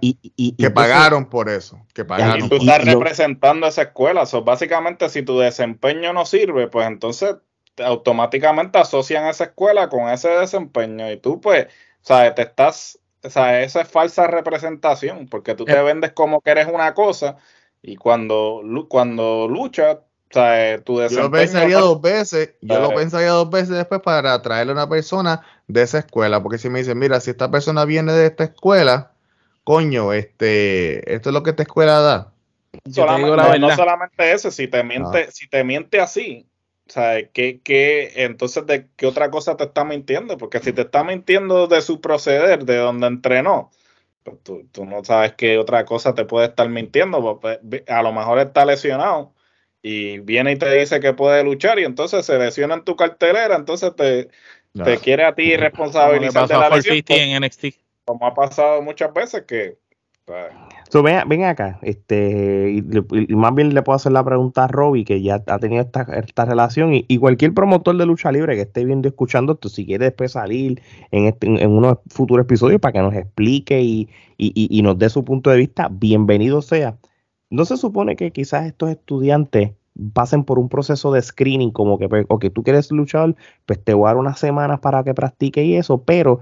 Y, 0.01 0.53
que 0.53 0.71
pagaron 0.71 1.27
por 1.27 1.49
eso. 1.49 1.81
Que 1.93 2.05
pagaron. 2.05 2.45
Y 2.45 2.49
tú 2.49 2.55
estás 2.55 2.85
representando 2.85 3.67
esa 3.67 3.83
escuela. 3.83 4.23
básicamente, 4.45 5.09
si 5.09 5.23
tu 5.23 5.41
desempeño 5.41 6.13
no 6.13 6.27
sirve, 6.27 6.69
pues 6.69 6.87
entonces 6.87 7.35
automáticamente 7.79 8.79
asocian 8.79 9.27
esa 9.27 9.43
escuela 9.43 9.89
con 9.89 10.09
ese 10.09 10.29
desempeño. 10.29 11.11
Y 11.11 11.17
tú, 11.17 11.41
pues, 11.41 11.67
sabes, 12.01 12.33
te 12.37 12.43
estás 12.43 13.01
o 13.23 13.31
sea, 13.31 13.63
esa 13.63 13.83
es 13.83 13.89
falsa 13.89 14.27
representación, 14.27 15.29
porque 15.29 15.55
tú 15.55 15.65
te 15.65 15.73
eh. 15.73 15.83
vendes 15.83 16.13
como 16.13 16.41
que 16.41 16.51
eres 16.51 16.67
una 16.67 16.95
cosa 16.95 17.37
y 17.83 17.97
cuando, 17.97 18.63
cuando 18.89 19.49
luchas, 19.49 19.97
o 19.97 20.33
sea, 20.33 20.81
tu 20.83 21.01
Yo 21.09 21.23
lo 21.23 21.31
pensaría 21.31 21.79
dos 21.79 22.01
veces, 22.01 22.55
yo 22.61 22.79
lo 22.81 22.95
pensaría 22.95 23.31
dos 23.31 23.51
veces 23.51 23.71
después 23.71 24.01
para 24.01 24.41
traerle 24.43 24.73
a 24.73 24.75
una 24.75 24.89
persona 24.89 25.43
de 25.67 25.83
esa 25.83 25.99
escuela, 25.99 26.43
porque 26.43 26.59
si 26.59 26.69
me 26.69 26.79
dicen, 26.81 26.99
mira, 26.99 27.21
si 27.21 27.31
esta 27.31 27.51
persona 27.51 27.85
viene 27.85 28.13
de 28.13 28.27
esta 28.27 28.45
escuela, 28.45 29.13
coño, 29.65 30.13
este, 30.13 31.15
esto 31.15 31.31
es 31.31 31.35
lo 31.35 31.43
que 31.43 31.51
esta 31.51 31.63
escuela 31.63 32.01
da. 32.01 32.33
no 33.59 33.77
solamente 33.77 34.33
eso, 34.33 34.51
si 34.51 34.69
te 34.69 34.83
miente, 34.83 35.27
ah. 35.29 35.31
si 35.33 35.49
te 35.49 35.65
miente 35.65 36.01
así, 36.01 36.50
o 36.91 36.93
sea, 36.93 37.23
¿qué, 37.29 37.61
qué, 37.63 38.13
entonces, 38.17 38.67
¿de 38.67 38.89
qué 38.97 39.07
otra 39.07 39.31
cosa 39.31 39.57
te 39.57 39.63
está 39.63 39.85
mintiendo? 39.85 40.37
Porque 40.37 40.59
si 40.59 40.73
te 40.73 40.83
está 40.83 41.05
mintiendo 41.05 41.69
de 41.69 41.83
su 41.83 42.01
proceder, 42.01 42.65
de 42.65 42.79
donde 42.79 43.07
entrenó, 43.07 43.71
pues 44.25 44.39
tú, 44.43 44.85
no 44.85 45.05
sabes 45.05 45.35
qué 45.35 45.57
otra 45.59 45.85
cosa 45.85 46.17
te 46.17 46.25
puede 46.25 46.49
estar 46.49 46.69
mintiendo. 46.69 47.39
Pues, 47.41 47.61
pues, 47.69 47.85
a 47.89 48.03
lo 48.03 48.13
mejor 48.13 48.41
está 48.41 48.65
lesionado 48.65 49.33
y 49.83 50.19
viene 50.19 50.51
y 50.51 50.57
te 50.57 50.69
dice 50.77 50.99
que 50.99 51.13
puede 51.13 51.45
luchar 51.45 51.79
y 51.79 51.85
entonces 51.85 52.27
se 52.27 52.37
lesiona 52.37 52.75
en 52.75 52.85
tu 52.85 52.97
cartelera, 52.97 53.55
entonces 53.55 53.95
te, 53.95 54.29
te 54.73 54.99
quiere 54.99 55.25
a 55.25 55.35
ti 55.37 55.57
responsabilizar 55.57 56.49
de 56.49 56.55
la 56.55 56.71
lesión. 56.71 57.05
Pues, 57.07 57.79
como 58.05 58.27
ha 58.27 58.35
pasado 58.35 58.83
muchas 58.83 59.15
veces 59.15 59.45
que 59.47 59.79
ven, 61.03 61.45
acá, 61.45 61.79
este, 61.83 62.71
y, 62.73 63.35
más 63.35 63.55
bien 63.55 63.75
le 63.75 63.83
puedo 63.83 63.97
hacer 63.97 64.13
la 64.13 64.25
pregunta 64.25 64.65
a 64.65 64.69
Robbie, 64.69 65.05
que 65.05 65.23
ya 65.23 65.43
ha 65.47 65.59
tenido 65.59 65.83
esta, 65.83 66.03
esta 66.03 66.45
relación, 66.45 66.91
y, 66.93 67.19
cualquier 67.19 67.55
promotor 67.55 67.97
de 67.97 68.07
lucha 68.07 68.33
libre 68.33 68.57
que 68.57 68.63
esté 68.63 68.85
viendo 68.85 69.09
escuchando 69.09 69.53
esto, 69.55 69.69
si 69.69 69.87
quiere 69.87 70.07
después 70.07 70.33
salir 70.33 70.83
en, 71.11 71.27
este, 71.27 71.47
en 71.47 71.71
unos 71.71 71.99
futuros 72.09 72.45
episodios 72.45 72.81
para 72.81 72.93
que 72.93 73.01
nos 73.01 73.15
explique 73.15 73.81
y, 73.81 74.09
y, 74.39 74.83
nos 74.83 74.99
dé 74.99 75.09
su 75.11 75.25
punto 75.25 75.51
de 75.51 75.59
vista, 75.59 75.89
bienvenido 75.91 76.63
sea. 76.63 76.99
No 77.51 77.65
se 77.65 77.77
supone 77.77 78.17
que 78.17 78.31
quizás 78.33 78.67
estos 78.67 78.91
estudiantes 78.91 79.73
pasen 80.13 80.45
por 80.45 80.59
un 80.59 80.69
proceso 80.69 81.13
de 81.13 81.23
screening, 81.23 81.71
como 81.71 81.99
que, 81.99 82.09
pues, 82.09 82.27
o 82.29 82.39
que 82.39 82.51
tú 82.51 82.63
quieres 82.63 82.91
luchar, 82.91 83.37
pues 83.67 83.83
te 83.83 83.95
voy 83.95 84.05
a 84.05 84.09
dar 84.09 84.17
unas 84.17 84.39
semanas 84.39 84.81
para 84.81 85.05
que 85.05 85.15
practique 85.15 85.65
y 85.65 85.77
eso, 85.77 86.03
pero 86.05 86.41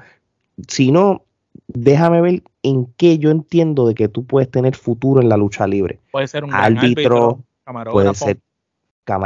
si 0.69 0.93
no, 0.93 1.25
déjame 1.67 2.21
ver 2.21 2.43
en 2.69 2.87
qué 2.97 3.19
yo 3.19 3.31
entiendo 3.31 3.87
de 3.87 3.95
que 3.95 4.09
tú 4.09 4.25
puedes 4.25 4.51
tener 4.51 4.77
futuro 4.77 5.21
en 5.21 5.29
la 5.29 5.37
lucha 5.37 5.67
libre. 5.67 6.01
Puede 6.13 6.29
ser 6.29 6.45
un 6.45 6.55
árbitro, 6.55 7.45
puede 7.91 8.15
ser 8.15 8.39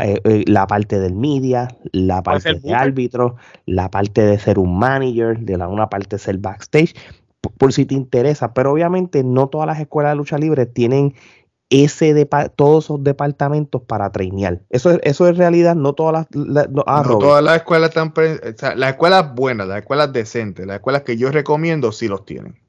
eh, 0.02 0.20
eh, 0.24 0.44
la 0.46 0.66
parte 0.66 1.00
del 1.00 1.14
media, 1.14 1.68
la 1.92 2.22
parte 2.22 2.54
de 2.54 2.72
árbitro, 2.74 3.36
la 3.66 3.90
parte 3.90 4.22
de 4.22 4.38
ser 4.38 4.58
un 4.58 4.78
manager, 4.78 5.40
de 5.40 5.58
la 5.58 5.68
una 5.68 5.88
parte 5.88 6.18
ser 6.18 6.38
backstage, 6.38 6.94
por 7.58 7.72
si 7.72 7.84
te 7.84 7.94
interesa, 7.94 8.54
pero 8.54 8.72
obviamente 8.72 9.24
no 9.24 9.48
todas 9.48 9.66
las 9.66 9.80
escuelas 9.80 10.12
de 10.12 10.16
lucha 10.16 10.38
libre 10.38 10.66
tienen 10.66 11.14
ese 11.72 12.12
de, 12.12 12.28
todos 12.54 12.84
esos 12.84 13.02
departamentos 13.02 13.82
para 13.82 14.10
trainear. 14.12 14.60
Eso 14.70 14.90
es, 14.90 15.00
eso 15.02 15.26
es 15.26 15.36
realidad, 15.36 15.74
no 15.74 15.94
todas 15.94 16.12
las, 16.12 16.66
ah, 16.86 17.02
no, 17.06 17.18
todas 17.18 17.42
las 17.42 17.56
escuelas 17.56 17.90
están, 17.90 18.12
las 18.78 18.90
escuelas 18.90 19.34
buenas, 19.34 19.66
las 19.66 19.78
escuelas 19.78 20.12
decentes, 20.12 20.66
las 20.66 20.76
escuelas 20.76 21.02
que 21.02 21.16
yo 21.16 21.30
recomiendo 21.32 21.90
sí 21.90 22.08
los 22.08 22.24
tienen. 22.24 22.61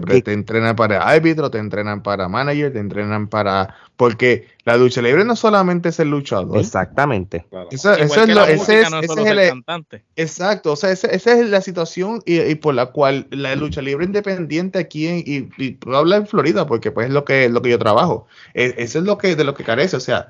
Te, 0.00 0.32
entrenan 0.32 0.76
para 0.76 1.02
árbitro, 1.02 1.50
te 1.50 1.58
entrenan 1.58 2.02
para 2.02 2.28
manager, 2.28 2.72
te 2.72 2.78
entrenan 2.78 3.28
para. 3.28 3.74
Porque 3.96 4.48
la 4.64 4.76
lucha 4.76 5.02
libre 5.02 5.24
no 5.24 5.36
solamente 5.36 5.90
es 5.90 6.00
el 6.00 6.10
luchador. 6.10 6.58
Exactamente. 6.58 7.46
Eso, 7.70 7.92
es 7.92 8.28
lo, 8.28 8.44
ese 8.44 8.80
es, 8.80 8.92
el, 9.16 9.48
cantante. 9.48 10.04
Exacto. 10.16 10.72
O 10.72 10.76
sea, 10.76 10.90
esa 10.90 11.08
es 11.10 11.48
la 11.48 11.60
situación 11.60 12.22
y, 12.24 12.54
por 12.56 12.74
la 12.74 12.86
cual 12.86 13.26
la 13.30 13.54
lucha 13.54 13.82
libre 13.82 14.04
independiente 14.04 14.78
aquí 14.78 15.06
en, 15.06 15.18
y, 15.18 15.62
y 15.62 15.78
hablar 15.92 16.22
en 16.22 16.26
Florida, 16.26 16.66
porque 16.66 16.90
pues 16.90 17.08
es 17.08 17.12
lo 17.12 17.24
que, 17.24 17.48
lo 17.48 17.62
que 17.62 17.70
yo 17.70 17.78
trabajo. 17.78 18.26
E, 18.54 18.74
eso 18.78 18.98
es 18.98 19.04
lo 19.04 19.18
que, 19.18 19.36
de 19.36 19.44
lo 19.44 19.54
que 19.54 19.64
carece. 19.64 19.96
O 19.96 20.00
sea, 20.00 20.28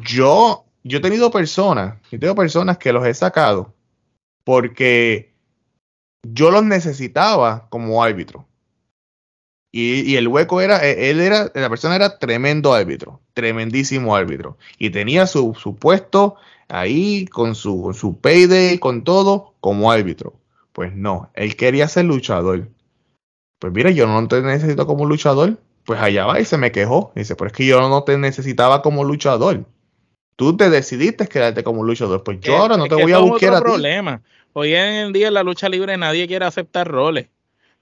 yo, 0.00 0.64
yo 0.84 0.98
he 0.98 1.02
tenido 1.02 1.30
personas, 1.30 1.96
yo 2.10 2.18
tengo 2.18 2.34
personas 2.34 2.78
que 2.78 2.92
los 2.92 3.06
he 3.06 3.14
sacado 3.14 3.74
porque 4.46 5.34
yo 6.22 6.52
los 6.52 6.62
necesitaba 6.62 7.66
como 7.68 8.02
árbitro. 8.02 8.45
Y, 9.78 10.16
el 10.16 10.26
hueco 10.26 10.62
era, 10.62 10.82
e, 10.82 11.10
él 11.10 11.20
era, 11.20 11.52
la 11.54 11.68
persona 11.68 11.96
era 11.96 12.18
tremendo 12.18 12.72
árbitro, 12.72 13.20
tremendísimo 13.34 14.16
árbitro. 14.16 14.56
Y 14.78 14.88
tenía 14.88 15.26
su, 15.26 15.54
su 15.54 15.76
puesto 15.76 16.36
ahí 16.68 17.26
con 17.26 17.54
su, 17.54 17.82
con 17.82 17.92
su 17.92 18.18
payday, 18.18 18.78
con 18.78 19.04
todo, 19.04 19.52
como 19.60 19.92
árbitro. 19.92 20.32
Pues 20.72 20.94
no, 20.94 21.30
él 21.34 21.56
quería 21.56 21.88
ser 21.88 22.06
luchador. 22.06 22.70
Pues 23.58 23.70
mira, 23.74 23.90
yo 23.90 24.06
no 24.06 24.26
te 24.28 24.40
necesito 24.40 24.86
como 24.86 25.04
luchador. 25.04 25.58
Pues 25.84 26.00
allá 26.00 26.24
va 26.24 26.40
y 26.40 26.46
se 26.46 26.56
me 26.56 26.72
quejó. 26.72 27.12
Dice, 27.14 27.36
pero 27.36 27.48
es 27.48 27.52
que 27.52 27.66
yo 27.66 27.86
no 27.86 28.02
te 28.02 28.16
necesitaba 28.16 28.80
como 28.80 29.04
luchador. 29.04 29.66
Tú 30.36 30.56
te 30.56 30.70
decidiste 30.70 31.26
quedarte 31.26 31.62
como 31.62 31.84
luchador. 31.84 32.24
Pues 32.24 32.40
yo 32.40 32.56
ahora 32.56 32.78
no 32.78 32.86
te 32.86 32.94
voy 32.94 33.12
a 33.12 33.18
buscar 33.18 33.52
a 33.52 33.60
problema. 33.60 34.22
Hoy 34.54 34.72
en 34.72 35.12
día 35.12 35.28
en 35.28 35.34
la 35.34 35.42
lucha 35.42 35.68
libre 35.68 35.98
nadie 35.98 36.26
quiere 36.26 36.46
aceptar 36.46 36.88
roles 36.88 37.28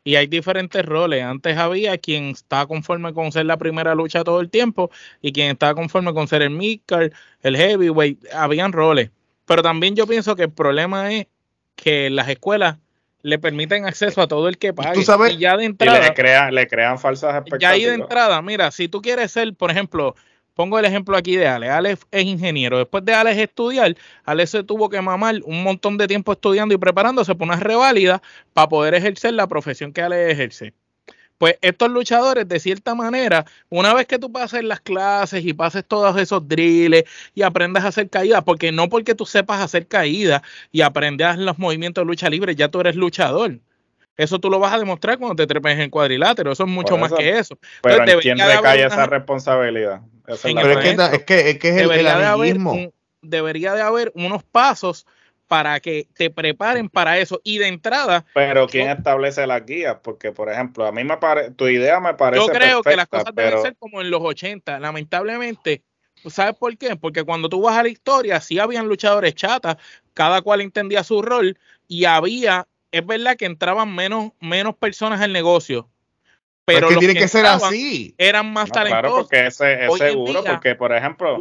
y 0.05 0.17
hay 0.17 0.27
diferentes 0.27 0.85
roles. 0.85 1.25
Antes 1.25 1.57
había 1.57 1.97
quien 1.97 2.27
estaba 2.27 2.67
conforme 2.67 3.15
con 3.15 3.33
ser 3.33 3.47
la 3.47 3.57
primera 3.57 3.95
lucha 3.95 4.23
todo 4.23 4.41
el 4.41 4.51
tiempo 4.51 4.91
y 5.23 5.33
quien 5.33 5.51
estaba 5.51 5.75
conforme 5.75 6.13
con 6.13 6.29
ser 6.29 6.43
el 6.43 6.51
midcard, 6.51 7.11
el 7.41 7.57
heavyweight, 7.57 8.23
habían 8.33 8.73
roles. 8.73 9.11
Pero 9.47 9.63
también 9.63 9.97
yo 9.97 10.07
pienso 10.07 10.37
que 10.37 10.45
el 10.45 10.53
problema 10.53 11.11
es 11.11 11.27
que 11.75 12.11
las 12.11 12.29
escuelas 12.29 12.77
le 13.23 13.39
permiten 13.39 13.87
acceso 13.87 14.21
a 14.21 14.29
todo 14.29 14.49
el 14.49 14.59
que 14.59 14.75
pague. 14.75 14.93
¿Tú 14.93 15.03
sabes? 15.03 15.33
Y 15.33 15.39
ya 15.39 15.57
de 15.57 15.65
entrada. 15.65 15.99
le, 15.99 16.13
crean, 16.13 16.55
le 16.55 16.67
crean 16.69 16.99
falsas 16.99 17.37
expectativas. 17.37 17.61
Ya 17.63 17.71
ahí 17.71 17.85
de 17.85 17.95
entrada, 17.95 18.43
mira, 18.43 18.71
si 18.71 18.89
tú 18.89 19.01
quieres 19.01 19.33
ser, 19.33 19.55
por 19.55 19.71
ejemplo, 19.71 20.15
Pongo 20.55 20.79
el 20.79 20.85
ejemplo 20.85 21.17
aquí 21.17 21.37
de 21.37 21.49
Ale. 21.49 21.69
Ale 21.69 21.99
es 22.11 22.25
ingeniero. 22.25 22.79
Después 22.79 23.05
de 23.05 23.13
Ale 23.13 23.43
estudiar, 23.43 23.97
Ale 24.25 24.47
se 24.47 24.63
tuvo 24.63 24.89
que 24.89 25.01
mamar 25.01 25.41
un 25.45 25.63
montón 25.63 25.99
de 25.99 26.07
tiempo 26.07 26.33
estudiando 26.33 26.75
y 26.75 26.79
preparándose 26.79 27.35
por 27.35 27.49
una 27.49 27.57
reválida 27.57 28.23
para 28.53 28.69
poder 28.69 28.95
ejercer 28.95 29.35
la 29.35 29.49
profesión 29.49 29.93
que 29.93 30.03
Ale 30.03 30.31
ejerce. 30.31 30.73
Pues 31.39 31.59
estos 31.63 31.91
luchadores, 31.91 32.49
de 32.49 32.61
cierta 32.61 32.95
manera, 32.95 33.45
una 33.69 33.93
vez 33.93 34.07
que 34.07 34.21
tú 34.21 34.31
pases 34.31 34.63
las 34.63 34.81
clases 34.81 35.45
y 35.45 35.53
pases 35.53 35.85
todos 35.85 36.17
esos 36.17 36.47
drills 36.47 37.03
y 37.35 37.43
aprendas 37.43 37.85
a 37.85 37.89
hacer 37.89 38.09
caídas, 38.09 38.45
porque 38.45 38.71
no 38.71 38.89
porque 38.89 39.17
tú 39.17 39.27
sepas 39.27 39.61
hacer 39.61 39.89
caídas 39.89 40.43
y 40.71 40.83
aprendas 40.83 41.37
los 41.37 41.59
movimientos 41.59 42.03
de 42.03 42.07
lucha 42.07 42.31
libre, 42.31 42.55
ya 42.55 42.69
tú 42.69 42.81
eres 42.81 42.95
luchador 42.95 43.59
Eso 44.17 44.39
tú 44.39 44.49
lo 44.49 44.61
vas 44.61 44.73
a 44.73 44.79
demostrar 44.79 45.19
cuando 45.19 45.35
te 45.35 45.49
trepes 45.49 45.77
en 45.81 45.91
cuadrilátero. 45.91 46.53
Eso 46.53 46.63
es 46.63 46.71
mucho 46.71 46.97
más 46.97 47.13
que 47.13 47.37
eso. 47.37 47.59
Pero 47.83 48.07
¿en 48.07 48.21
quién 48.21 48.39
recae 48.39 48.85
esa 48.87 49.07
responsabilidad? 49.07 50.01
Es, 50.27 50.41
que, 51.25 51.51
es, 51.51 51.59
que, 51.59 51.69
es, 51.69 51.77
debería 51.77 52.13
el, 52.15 52.19
de 52.19 52.27
haber 52.27 52.93
debería 53.23 53.75
de 53.75 53.83
haber 53.83 54.13
unos 54.15 54.43
pasos 54.43 55.07
para 55.47 55.79
que 55.81 56.09
te 56.15 56.31
preparen 56.31 56.89
para 56.89 57.19
eso 57.19 57.41
y 57.45 57.59
de 57.59 57.69
entrada. 57.69 58.25
Pero 58.35 58.67
¿quién 58.67 58.89
establece 58.89 59.47
las 59.47 59.65
guías? 59.65 59.99
Porque, 60.03 60.33
por 60.33 60.51
ejemplo, 60.51 60.87
a 60.87 60.93
mí 60.93 61.05
me 61.05 61.17
parece, 61.19 61.51
tu 61.53 61.69
idea 61.69 62.01
me 62.01 62.15
parece. 62.15 62.45
Yo 62.45 62.53
creo 62.53 62.83
que 62.83 62.97
las 62.97 63.07
cosas 63.09 63.35
deben 63.35 63.61
ser 63.61 63.77
como 63.77 64.01
en 64.01 64.11
los 64.11 64.23
80. 64.23 64.79
Lamentablemente, 64.81 65.83
¿sabes 66.27 66.55
por 66.55 66.77
qué? 66.77 66.97
Porque 66.97 67.25
cuando 67.25 67.49
tú 67.49 67.61
vas 67.63 67.77
a 67.77 67.83
la 67.83 67.89
historia, 67.89 68.41
sí 68.41 68.59
habían 68.59 68.89
luchadores 68.89 69.35
chatas, 69.35 69.77
cada 70.15 70.43
cual 70.43 70.61
entendía 70.61 71.05
su 71.05 71.21
rol 71.21 71.59
y 71.87 72.07
había, 72.07 72.67
es 72.91 73.05
verdad 73.07 73.37
que 73.37 73.47
entraban 73.47 73.95
menos, 73.95 74.33
menos 74.41 74.75
personas 74.77 75.21
al 75.21 75.33
negocio. 75.33 75.89
Pero 76.67 76.89
que 76.89 76.97
tiene 76.97 77.15
que, 77.15 77.29
ser 77.29 77.47
así. 77.47 78.15
Eran 78.17 78.53
más 78.53 78.71
talentosos. 78.71 79.03
Claro, 79.03 79.17
porque 79.17 79.47
ese, 79.47 79.87
es 79.87 79.95
seguro, 79.99 80.43
porque 80.45 80.75
por 80.75 80.95
ejemplo, 80.95 81.39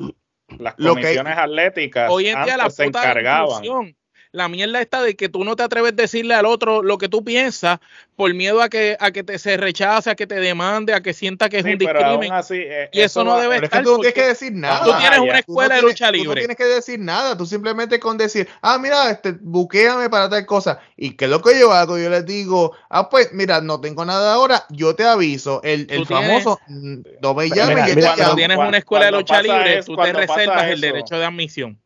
las 0.59 0.75
comisiones 0.75 1.37
atléticas 1.37 2.09
hoy 2.11 2.27
en 2.27 2.43
día 2.43 2.57
la 2.57 2.69
se 2.69 2.85
encargaban 2.85 3.95
la 4.33 4.49
mierda 4.49 4.81
está 4.81 5.01
de 5.03 5.15
que 5.15 5.29
tú 5.29 5.43
no 5.43 5.55
te 5.55 5.61
atreves 5.61 5.93
a 5.93 5.95
decirle 5.95 6.33
al 6.33 6.47
otro 6.47 6.81
lo 6.81 6.97
que 6.97 7.07
tú 7.07 7.23
piensas 7.23 7.79
por 8.15 8.33
miedo 8.33 8.63
a 8.63 8.69
que, 8.69 8.97
a 8.99 9.11
que 9.11 9.23
te 9.23 9.37
se 9.37 9.57
rechace, 9.57 10.09
a 10.09 10.15
que 10.15 10.25
te 10.25 10.39
demande, 10.39 10.95
a 10.95 11.01
que 11.01 11.13
sienta 11.13 11.49
que 11.49 11.59
es 11.59 11.63
un 11.63 11.77
discrimen. 11.77 12.31
Eh, 12.49 12.89
y 12.91 13.01
eso, 13.01 13.23
no 13.23 13.37
debe 13.37 13.57
estar. 13.57 13.65
Es 13.65 13.77
que 13.79 13.83
tú 13.83 13.91
no 13.91 13.97
tienes 13.99 14.13
que 14.15 14.27
decir 14.27 14.51
nada. 14.53 14.85
Tú 14.85 14.91
tienes 14.99 15.19
una 15.19 15.39
escuela 15.39 15.75
de 15.75 15.81
lucha 15.83 16.11
libre. 16.11 16.25
Tú 16.25 16.29
no 16.31 16.35
tienes 16.35 16.57
que 16.57 16.65
decir 16.65 16.99
nada. 16.99 17.37
Tú 17.37 17.45
simplemente 17.45 17.99
con 17.99 18.17
decir, 18.17 18.47
ah, 18.63 18.79
mira, 18.79 19.11
este, 19.11 19.33
buquéame 19.39 20.09
para 20.09 20.27
tal 20.27 20.47
cosa. 20.47 20.79
Y 20.97 21.11
que 21.11 21.27
lo 21.27 21.39
que 21.43 21.59
yo 21.59 21.71
hago, 21.71 21.99
yo 21.99 22.09
les 22.09 22.25
digo, 22.25 22.75
ah, 22.89 23.09
pues, 23.09 23.33
mira, 23.33 23.61
no 23.61 23.79
tengo 23.81 24.03
nada 24.03 24.33
ahora, 24.33 24.65
yo 24.71 24.95
te 24.95 25.03
aviso. 25.03 25.61
El, 25.63 25.85
el 25.91 26.07
famoso, 26.07 26.59
mm, 26.67 27.01
no 27.21 27.35
me 27.35 27.49
llames. 27.49 27.95
cuando 28.15 28.35
tienes 28.35 28.57
una 28.57 28.79
escuela 28.79 29.05
de 29.05 29.11
lucha 29.11 29.43
libre, 29.43 29.83
tú 29.83 29.95
te 29.95 30.11
reservas 30.11 30.71
el 30.71 30.81
derecho 30.81 31.19
de 31.19 31.25
admisión. 31.25 31.82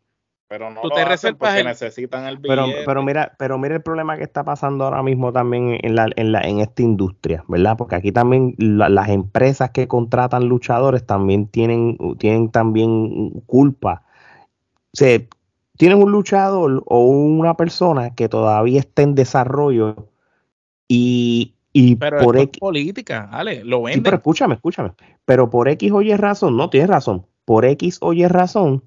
Pero 0.50 0.70
no 0.70 0.82
te 0.82 0.88
lo 0.88 1.38
porque 1.38 1.64
necesitan 1.64 2.26
el 2.26 2.38
billete. 2.38 2.62
Pero, 2.62 2.86
pero, 2.86 3.04
mira, 3.04 3.36
pero 3.38 3.58
mira 3.58 3.76
el 3.76 3.82
problema 3.82 4.16
que 4.16 4.24
está 4.24 4.46
pasando 4.46 4.86
ahora 4.86 5.04
mismo 5.04 5.34
también 5.34 5.78
en, 5.82 5.96
la, 5.96 6.08
en, 6.16 6.32
la, 6.32 6.42
en 6.42 6.60
esta 6.60 6.82
industria, 6.84 7.44
¿verdad? 7.50 7.76
Porque 7.78 7.96
aquí 7.96 8.14
también 8.14 8.56
las 8.58 9.10
empresas 9.10 9.72
que 9.72 9.90
contratan 9.90 10.48
luchadores 10.48 11.06
también 11.06 11.48
tienen, 11.48 11.98
tienen 12.18 12.50
también 12.50 13.42
culpa. 13.46 14.04
O 14.94 14.98
sea, 14.98 15.20
tienes 15.78 15.98
un 15.98 16.12
luchador 16.12 16.82
o 16.86 17.02
una 17.02 17.56
persona 17.58 18.16
que 18.16 18.30
todavía 18.30 18.80
está 18.80 19.02
en 19.02 19.16
desarrollo 19.16 20.08
y, 20.88 21.56
y 21.74 21.98
pero 21.98 22.20
por 22.20 22.38
X 22.38 22.60
política, 22.60 23.28
Ale, 23.32 23.66
lo 23.66 23.84
venden. 23.84 24.04
pero 24.04 24.18
escúchame, 24.18 24.56
escúchame. 24.56 24.92
Pero 25.26 25.50
por 25.50 25.68
X 25.68 25.92
o 25.92 26.02
Y 26.02 26.16
razón, 26.16 26.56
no 26.56 26.70
tienes 26.70 26.90
razón. 26.90 27.26
Por 27.44 27.66
X 27.66 27.98
o 28.02 28.14
Y 28.14 28.26
razón, 28.28 28.84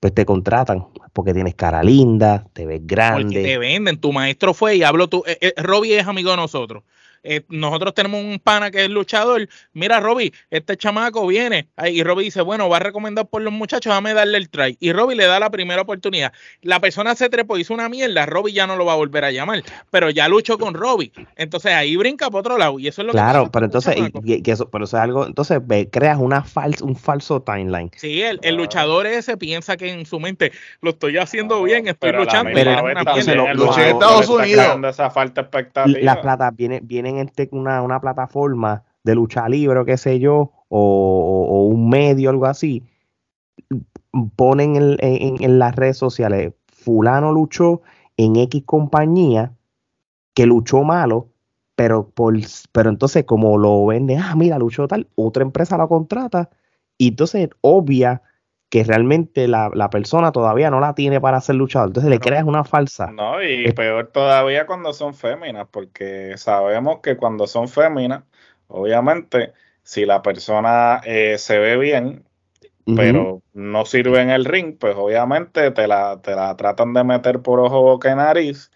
pues 0.00 0.14
te 0.14 0.24
contratan 0.24 0.86
porque 1.12 1.34
tienes 1.34 1.54
cara 1.54 1.82
linda, 1.82 2.46
te 2.52 2.66
ves 2.66 2.80
grande. 2.84 3.24
Porque 3.24 3.42
te 3.42 3.58
venden, 3.58 4.00
tu 4.00 4.12
maestro 4.12 4.54
fue 4.54 4.76
y 4.76 4.82
hablo 4.82 5.08
tú, 5.08 5.24
eh, 5.26 5.38
eh, 5.40 5.54
Robbie 5.56 5.98
es 5.98 6.06
amigo 6.06 6.30
de 6.30 6.36
nosotros. 6.36 6.84
Eh, 7.22 7.42
nosotros 7.48 7.94
tenemos 7.94 8.22
un 8.22 8.38
pana 8.38 8.70
que 8.70 8.84
es 8.84 8.90
luchador. 8.90 9.48
Mira, 9.72 10.00
Robbie, 10.00 10.32
este 10.50 10.76
chamaco 10.76 11.26
viene. 11.26 11.68
y 11.90 12.02
Robbie 12.02 12.24
dice, 12.24 12.42
bueno, 12.42 12.68
va 12.68 12.76
a 12.76 12.80
recomendar 12.80 13.26
por 13.26 13.42
los 13.42 13.52
muchachos, 13.52 13.92
dame 13.92 14.14
darle 14.14 14.38
el 14.38 14.48
try. 14.48 14.76
Y 14.80 14.92
Robbie 14.92 15.16
le 15.16 15.26
da 15.26 15.40
la 15.40 15.50
primera 15.50 15.82
oportunidad. 15.82 16.32
La 16.62 16.80
persona 16.80 17.14
se 17.14 17.28
trepó, 17.28 17.58
hizo 17.58 17.74
una 17.74 17.88
mierda, 17.88 18.26
Robbie 18.26 18.52
ya 18.52 18.66
no 18.66 18.76
lo 18.76 18.84
va 18.84 18.94
a 18.94 18.96
volver 18.96 19.24
a 19.24 19.30
llamar. 19.30 19.62
Pero 19.90 20.10
ya 20.10 20.28
luchó 20.28 20.58
con 20.58 20.74
Robbie. 20.74 21.12
Entonces 21.36 21.72
ahí 21.72 21.96
brinca 21.96 22.30
por 22.30 22.40
otro 22.40 22.58
lado. 22.58 22.78
Y 22.78 22.88
eso 22.88 23.02
es 23.02 23.06
lo 23.06 23.12
claro, 23.12 23.44
que 23.44 23.50
pero 23.50 23.66
entonces, 23.66 23.96
eso, 24.44 24.70
pero 24.70 24.84
eso 24.84 24.96
es 24.96 25.02
algo, 25.02 25.26
entonces 25.26 25.60
creas 25.90 26.18
una 26.18 26.42
falsa, 26.42 26.84
un 26.84 26.96
falso 26.96 27.42
timeline. 27.42 27.90
Sí, 27.96 28.22
el, 28.22 28.38
el, 28.42 28.56
luchador 28.56 29.06
ese 29.06 29.36
piensa 29.36 29.76
que 29.76 29.90
en 29.92 30.06
su 30.06 30.20
mente 30.20 30.52
lo 30.80 30.90
estoy 30.90 31.16
haciendo 31.18 31.62
bien, 31.62 31.88
estoy 31.88 32.12
luchando. 32.12 32.50
Pero, 32.54 32.88
en 32.88 32.98
Estados 32.98 34.28
Unidos. 34.28 34.78
Esa 34.88 35.10
falta 35.10 35.42
expectativa. 35.42 35.98
Las 36.02 36.18
plata 36.18 36.50
viene, 36.50 36.80
viene 36.82 37.07
en 37.08 37.18
este, 37.18 37.48
una, 37.52 37.82
una 37.82 38.00
plataforma 38.00 38.84
de 39.04 39.14
lucha 39.14 39.48
libre 39.48 39.78
o 39.78 39.84
qué 39.84 39.96
sé 39.96 40.20
yo, 40.20 40.52
o, 40.68 41.68
un 41.70 41.88
medio, 41.88 42.30
algo 42.30 42.46
así, 42.46 42.82
ponen 44.36 44.96
en, 45.00 45.58
las 45.58 45.74
redes 45.74 45.96
sociales, 45.96 46.52
fulano 46.66 47.32
luchó 47.32 47.82
en 48.16 48.36
X 48.36 48.62
compañía 48.64 49.52
que 50.34 50.46
luchó 50.46 50.82
malo, 50.84 51.28
pero, 51.74 52.08
por, 52.08 52.36
pero 52.72 52.90
entonces 52.90 53.24
como 53.24 53.56
lo 53.58 53.86
vende, 53.86 54.16
ah, 54.16 54.34
mira, 54.36 54.58
luchó 54.58 54.88
tal, 54.88 55.08
otra 55.14 55.42
empresa 55.42 55.76
lo 55.76 55.88
contrata, 55.88 56.50
y 56.96 57.08
entonces 57.08 57.48
obvia 57.60 58.22
que 58.68 58.84
realmente 58.84 59.48
la, 59.48 59.90
persona 59.90 60.30
todavía 60.30 60.70
no 60.70 60.80
la 60.80 60.94
tiene 60.94 61.20
para 61.20 61.40
ser 61.40 61.54
luchador. 61.54 61.88
Entonces 61.88 62.10
le 62.10 62.20
creas 62.20 62.44
una 62.44 62.64
falsa. 62.64 63.10
No, 63.10 63.42
y 63.42 63.70
peor 63.72 64.08
todavía 64.08 64.66
cuando 64.66 64.92
son 64.92 65.14
féminas, 65.14 65.66
porque 65.70 66.34
sabemos 66.36 67.00
que 67.02 67.16
cuando 67.16 67.46
son 67.46 67.68
féminas, 67.68 68.24
obviamente, 68.66 69.52
si 69.82 70.04
la 70.04 70.20
persona 70.20 71.00
eh, 71.04 71.36
se 71.38 71.58
ve 71.58 71.76
bien, 71.78 72.24
pero 72.96 73.42
no 73.52 73.84
sirve 73.84 74.20
en 74.20 74.30
el 74.30 74.46
ring, 74.46 74.76
pues 74.78 74.94
obviamente 74.96 75.70
te 75.72 75.86
la, 75.86 76.20
te 76.22 76.34
la 76.34 76.56
tratan 76.56 76.94
de 76.94 77.04
meter 77.04 77.40
por 77.40 77.60
ojo, 77.60 77.82
boca 77.82 78.10
y 78.10 78.16
nariz, 78.16 78.70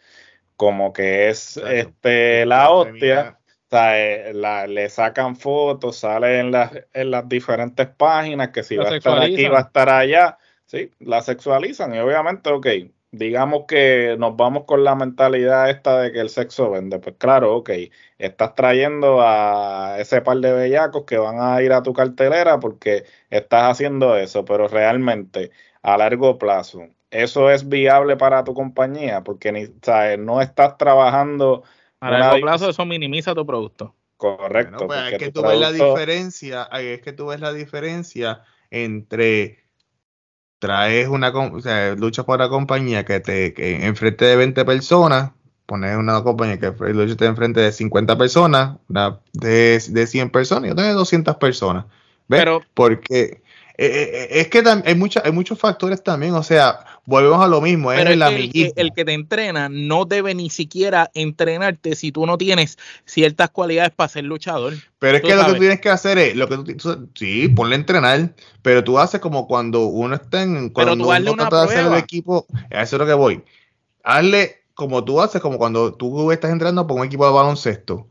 como 0.57 0.93
que 0.93 1.31
es 1.31 1.57
este 1.57 2.45
la 2.45 2.71
hostia 2.71 3.39
sea, 3.77 3.99
eh, 3.99 4.69
le 4.69 4.89
sacan 4.89 5.37
fotos, 5.37 5.97
sale 5.99 6.41
en 6.41 6.51
las, 6.53 6.73
en 6.93 7.11
las 7.11 7.29
diferentes 7.29 7.89
páginas 7.89 8.51
que 8.51 8.63
si 8.63 8.77
va 8.77 8.91
a 8.91 8.97
estar 8.97 9.23
aquí, 9.23 9.47
va 9.49 9.59
a 9.59 9.63
estar 9.63 9.89
allá. 9.89 10.39
Sí, 10.67 10.91
la 11.01 11.23
sexualizan 11.23 11.95
y 11.95 11.99
obviamente, 11.99 12.51
ok, 12.51 12.67
digamos 13.13 13.65
que 13.69 14.17
nos 14.19 14.37
vamos 14.37 14.65
con 14.65 14.85
la 14.85 14.95
mentalidad 14.95 15.71
esta 15.71 16.01
de 16.01 16.13
que 16.13 16.21
el 16.21 16.31
sexo 16.31 16.71
vende. 16.71 16.99
Pues 16.99 17.17
claro, 17.19 17.57
ok, 17.57 17.71
estás 18.19 18.55
trayendo 18.55 19.21
a 19.21 19.97
ese 19.99 20.23
par 20.23 20.39
de 20.39 20.53
bellacos 20.53 21.05
que 21.05 21.19
van 21.19 21.37
a 21.41 21.63
ir 21.63 21.73
a 21.73 21.83
tu 21.83 21.93
cartelera 21.93 22.59
porque 22.59 23.05
estás 23.31 23.71
haciendo 23.71 24.17
eso, 24.17 24.45
pero 24.45 24.69
realmente 24.69 25.51
a 25.83 25.97
largo 25.97 26.39
plazo, 26.39 26.89
¿eso 27.11 27.51
es 27.51 27.69
viable 27.69 28.17
para 28.17 28.45
tu 28.45 28.55
compañía? 28.55 29.23
Porque 29.23 29.53
ni, 29.53 29.67
no 30.19 30.41
estás 30.41 30.79
trabajando 30.79 31.65
a 32.03 32.11
largo 32.11 32.41
plazo 32.41 32.69
eso 32.69 32.85
minimiza 32.85 33.35
tu 33.35 33.47
producto. 33.47 33.95
Correcto. 34.17 34.87
Pues, 34.87 35.13
es 35.13 35.19
que 35.19 35.31
tú 35.31 35.43
ves 35.43 35.59
la 35.59 35.73
diferencia, 35.73 36.65
es 36.65 37.01
que 37.01 37.13
tú 37.13 37.27
ves 37.27 37.41
la 37.41 37.53
diferencia 37.53 38.43
entre 38.71 39.65
traes 40.59 41.09
una, 41.09 41.31
o 41.31 41.61
sea, 41.61 41.95
luchas 41.97 42.25
por 42.25 42.37
una 42.39 42.49
compañía 42.49 43.05
que 43.05 43.19
te 43.21 43.53
que 43.53 43.85
enfrente 43.85 44.25
de 44.25 44.37
20 44.37 44.65
personas, 44.65 45.33
pones 45.67 45.97
una 45.97 46.23
compañía 46.23 46.59
que 46.59 46.73
lucha 46.93 47.25
enfrente 47.25 47.61
de 47.61 47.73
50 47.73 48.17
personas, 48.17 48.79
una 48.89 49.21
de, 49.33 49.83
de 49.89 50.07
100 50.07 50.31
personas 50.31 50.69
y 50.69 50.73
otra 50.73 50.87
de 50.87 50.93
200 50.93 51.37
personas. 51.37 51.87
¿Ves? 52.29 52.41
Pero, 52.41 52.63
Porque 52.75 53.43
eh, 53.87 54.11
eh, 54.13 54.41
es 54.41 54.49
que 54.49 54.63
hay, 54.85 54.95
mucha, 54.95 55.23
hay 55.25 55.33
muchos 55.33 55.59
factores 55.59 56.03
también, 56.05 56.35
o 56.35 56.43
sea, 56.43 56.85
volvemos 57.05 57.45
a 57.45 57.49
lo 57.49 57.61
mismo, 57.61 57.93
es 57.93 57.99
el, 58.07 58.23
el, 58.23 58.93
que 58.93 59.05
te 59.05 59.13
entrena 59.13 59.69
no 59.69 60.05
debe 60.05 60.35
ni 60.35 60.51
siquiera 60.51 61.11
entrenarte 61.15 61.97
si 61.97 62.13
tú 62.13 62.25
no 62.25 62.39
tienes 62.39 62.79
ciertas 63.05 63.51
cualidades 63.51 63.91
para 63.91 64.09
ser 64.09 64.25
luchador. 64.25 64.75
Pero 65.01 65.17
es 65.17 65.23
que 65.23 65.35
lo 65.35 65.47
que 65.47 65.53
tú 65.55 65.59
tienes 65.59 65.81
que 65.81 65.91
hacer 65.91 66.17
es, 66.19 66.37
lo 66.37 66.49
que 66.49 66.75
tú, 66.75 67.09
sí, 67.15 67.49
ponle 67.49 67.75
a 67.75 67.79
entrenar, 67.79 68.35
pero 68.63 68.85
tú 68.85 69.01
haces 69.01 69.21
como 69.21 69.49
cuando 69.49 69.87
uno 69.87 70.15
está 70.15 70.43
en, 70.43 70.71
cuando 70.71 70.93
uno 70.95 71.35
trata 71.35 71.65
de 71.65 71.65
hacer 71.65 71.87
el 71.87 71.99
equipo, 71.99 72.47
a 72.71 72.83
eso 72.83 72.97
es 72.97 73.01
lo 73.01 73.07
que 73.07 73.15
voy. 73.15 73.43
Hazle 74.05 74.62
como 74.75 75.05
tú 75.05 75.21
haces, 75.21 75.41
como 75.41 75.59
cuando 75.59 75.95
tú 75.95 76.33
estás 76.33 76.51
entrando 76.51 76.87
por 76.87 76.99
un 76.99 77.07
equipo 77.07 77.27
de 77.27 77.33
baloncesto. 77.33 78.09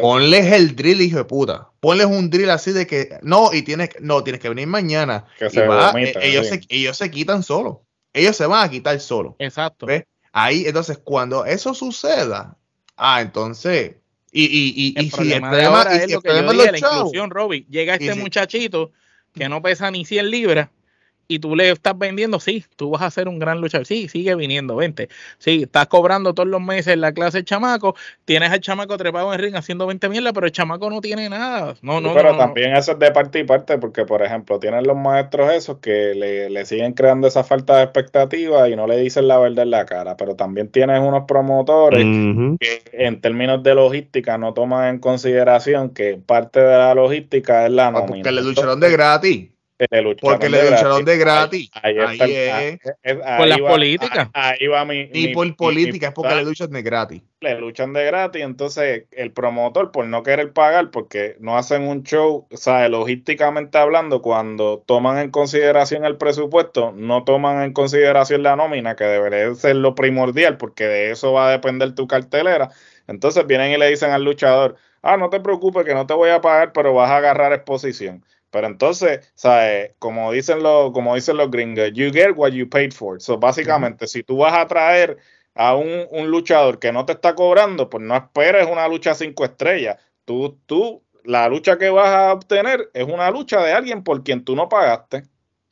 Ponles 0.00 0.52
el 0.52 0.74
drill, 0.74 1.00
hijo 1.00 1.18
de 1.18 1.24
puta. 1.24 1.68
Ponles 1.80 2.06
un 2.06 2.30
drill 2.30 2.50
así 2.50 2.72
de 2.72 2.86
que, 2.86 3.18
no, 3.22 3.52
y 3.52 3.62
tienes, 3.62 3.90
no, 4.00 4.22
tienes 4.24 4.40
que 4.40 4.48
venir 4.48 4.66
mañana. 4.66 5.26
Eh, 5.40 6.14
ellos, 6.22 6.48
se, 6.48 6.60
ellos 6.68 6.96
se 6.96 7.10
quitan 7.10 7.42
solos. 7.42 7.78
Ellos 8.12 8.36
se 8.36 8.46
van 8.46 8.64
a 8.64 8.70
quitar 8.70 8.98
solos. 9.00 9.34
Exacto. 9.38 9.86
Ahí, 10.32 10.64
entonces, 10.66 10.98
cuando 10.98 11.44
eso 11.44 11.74
suceda, 11.74 12.56
ah, 12.96 13.20
entonces, 13.20 13.96
y, 14.32 14.44
y, 14.44 14.94
y, 14.98 15.10
si 15.10 15.32
el 15.32 15.40
problema, 15.42 15.82
es 15.82 16.10
lo 16.10 16.22
que 16.22 16.28
yo 16.30 16.52
dije, 16.52 16.72
la 16.72 16.78
inclusión, 16.78 17.30
Robbie. 17.30 17.66
Llega 17.68 17.94
este 17.94 18.14
muchachito 18.14 18.92
que 19.34 19.48
no 19.48 19.60
pesa 19.60 19.90
ni 19.90 20.04
100 20.04 20.30
libras 20.30 20.68
y 21.28 21.38
tú 21.38 21.56
le 21.56 21.70
estás 21.70 21.96
vendiendo, 21.96 22.40
sí, 22.40 22.64
tú 22.76 22.90
vas 22.90 23.02
a 23.02 23.10
ser 23.10 23.28
un 23.28 23.38
gran 23.38 23.60
luchador, 23.60 23.86
sí, 23.86 24.08
sigue 24.08 24.34
viniendo, 24.34 24.76
vente, 24.76 25.08
sí, 25.38 25.62
estás 25.62 25.86
cobrando 25.86 26.34
todos 26.34 26.48
los 26.48 26.60
meses 26.60 26.96
la 26.96 27.12
clase 27.12 27.38
de 27.38 27.44
chamaco, 27.44 27.94
tienes 28.24 28.50
al 28.50 28.60
chamaco 28.60 28.96
trepado 28.96 29.32
en 29.32 29.40
el 29.40 29.44
ring 29.44 29.56
haciendo 29.56 29.86
20 29.86 30.08
mierda, 30.08 30.32
pero 30.32 30.46
el 30.46 30.52
chamaco 30.52 30.90
no 30.90 31.00
tiene 31.00 31.28
nada, 31.28 31.74
no, 31.82 32.00
no, 32.00 32.14
Pero 32.14 32.36
también 32.36 32.76
eso 32.76 32.92
es 32.92 32.98
de 32.98 33.10
parte 33.10 33.40
y 33.40 33.44
parte, 33.44 33.78
porque 33.78 34.04
por 34.04 34.22
ejemplo, 34.22 34.58
tienen 34.58 34.84
los 34.86 34.96
maestros 34.96 35.52
esos 35.52 35.78
que 35.78 36.14
le, 36.14 36.64
siguen 36.64 36.92
creando 36.92 37.26
esa 37.26 37.42
falta 37.44 37.78
de 37.78 37.84
expectativa 37.84 38.68
y 38.68 38.76
no 38.76 38.86
le 38.86 38.96
dicen 38.98 39.26
la 39.26 39.38
verdad 39.38 39.64
en 39.64 39.70
la 39.70 39.86
cara, 39.86 40.16
pero 40.16 40.36
también 40.36 40.68
tienes 40.68 41.00
unos 41.00 41.24
promotores 41.26 42.04
que 42.60 42.82
en 42.92 43.20
términos 43.20 43.62
de 43.62 43.74
logística 43.74 44.38
no 44.38 44.54
toman 44.54 44.88
en 44.88 44.98
consideración 44.98 45.90
que 45.90 46.20
parte 46.24 46.60
de 46.60 46.76
la 46.78 46.94
logística 46.94 47.66
es 47.66 47.72
la 47.72 47.88
ah, 47.88 47.90
nómina. 47.90 48.08
Porque 48.08 48.32
le 48.32 48.42
lucharon 48.42 48.80
de 48.80 48.90
gratis. 48.90 49.51
Porque 50.20 50.48
le 50.48 50.70
lucharon 50.70 51.04
de 51.04 51.18
gratis. 51.18 51.70
Ahí, 51.82 51.96
es. 51.98 52.78
por 53.36 53.46
las 53.46 53.60
políticas. 53.60 54.28
Ahí 54.32 54.66
va 54.66 54.84
mi. 54.84 55.06
Ni 55.06 55.28
por 55.28 55.54
política, 55.56 56.08
es 56.08 56.12
porque 56.14 56.34
le 56.34 56.44
luchan 56.44 56.70
de 56.70 56.82
gratis. 56.82 57.22
Le 57.40 57.58
luchan 57.58 57.92
de 57.92 58.04
gratis, 58.04 58.42
entonces 58.42 59.04
el 59.10 59.32
promotor, 59.32 59.90
por 59.90 60.06
no 60.06 60.22
querer 60.22 60.52
pagar, 60.52 60.90
porque 60.92 61.36
no 61.40 61.58
hacen 61.58 61.82
un 61.82 62.04
show, 62.04 62.46
o 62.48 62.56
sea, 62.56 62.88
logísticamente 62.88 63.78
hablando, 63.78 64.22
cuando 64.22 64.84
toman 64.86 65.18
en 65.18 65.30
consideración 65.30 66.04
el 66.04 66.16
presupuesto, 66.16 66.92
no 66.92 67.24
toman 67.24 67.62
en 67.64 67.72
consideración 67.72 68.44
la 68.44 68.54
nómina, 68.54 68.94
que 68.94 69.04
debería 69.04 69.52
ser 69.56 69.76
lo 69.76 69.96
primordial, 69.96 70.56
porque 70.56 70.84
de 70.84 71.10
eso 71.10 71.32
va 71.32 71.48
a 71.48 71.50
depender 71.50 71.96
tu 71.96 72.06
cartelera. 72.06 72.70
Entonces 73.08 73.44
vienen 73.46 73.72
y 73.72 73.76
le 73.76 73.88
dicen 73.88 74.10
al 74.12 74.24
luchador, 74.24 74.76
ah, 75.02 75.16
no 75.16 75.28
te 75.28 75.40
preocupes 75.40 75.84
que 75.84 75.94
no 75.94 76.06
te 76.06 76.14
voy 76.14 76.30
a 76.30 76.40
pagar, 76.40 76.72
pero 76.72 76.94
vas 76.94 77.10
a 77.10 77.16
agarrar 77.16 77.52
exposición. 77.52 78.24
Pero 78.52 78.66
entonces, 78.66 79.32
¿sabes? 79.34 79.92
Como 79.98 80.30
dicen 80.30 80.62
los, 80.62 80.92
como 80.92 81.14
dicen 81.14 81.38
los 81.38 81.50
gringos, 81.50 81.90
you 81.94 82.12
get 82.12 82.32
what 82.36 82.50
you 82.50 82.68
paid 82.68 82.92
for. 82.92 83.20
So, 83.20 83.38
básicamente, 83.38 84.06
si 84.06 84.22
tú 84.22 84.36
vas 84.36 84.52
a 84.52 84.66
traer 84.66 85.16
a 85.54 85.74
un, 85.74 86.30
luchador 86.30 86.78
que 86.78 86.92
no 86.92 87.06
te 87.06 87.14
está 87.14 87.34
cobrando, 87.34 87.88
pues 87.88 88.04
no 88.04 88.14
esperes 88.14 88.68
una 88.70 88.86
lucha 88.88 89.14
cinco 89.14 89.46
estrellas. 89.46 89.96
Tú, 90.26 90.58
tú, 90.66 91.02
la 91.24 91.48
lucha 91.48 91.78
que 91.78 91.88
vas 91.88 92.08
a 92.08 92.34
obtener 92.34 92.90
es 92.92 93.04
una 93.04 93.30
lucha 93.30 93.62
de 93.62 93.72
alguien 93.72 94.04
por 94.04 94.22
quien 94.22 94.44
tú 94.44 94.54
no 94.54 94.68
pagaste. 94.68 95.22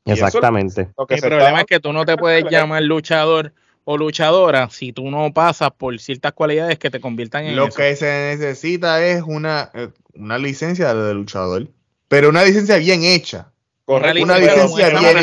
Exactamente. 0.06 0.88
El 1.10 1.20
problema 1.20 1.60
es 1.60 1.66
que 1.66 1.80
tú 1.80 1.92
no 1.92 2.06
te 2.06 2.16
puedes 2.16 2.44
llamar 2.50 2.82
luchador 2.82 3.52
o 3.84 3.98
luchadora 3.98 4.70
si 4.70 4.94
tú 4.94 5.10
no 5.10 5.34
pasas 5.34 5.70
por 5.72 5.98
ciertas 5.98 6.32
cualidades 6.32 6.78
que 6.78 6.88
te 6.88 6.98
conviertan 6.98 7.44
en 7.44 7.56
Lo 7.56 7.68
que 7.68 7.94
se 7.94 8.36
necesita 8.38 9.04
es 9.04 9.22
una, 9.22 9.70
eh, 9.74 9.88
una 10.14 10.38
licencia 10.38 10.94
de 10.94 11.12
luchador 11.12 11.68
pero 12.10 12.28
una 12.28 12.42
licencia 12.42 12.76
bien 12.76 13.04
hecha. 13.04 13.52
Correcto. 13.84 14.24
Una 14.24 14.36
licencia 14.36 14.88
bien, 14.88 15.16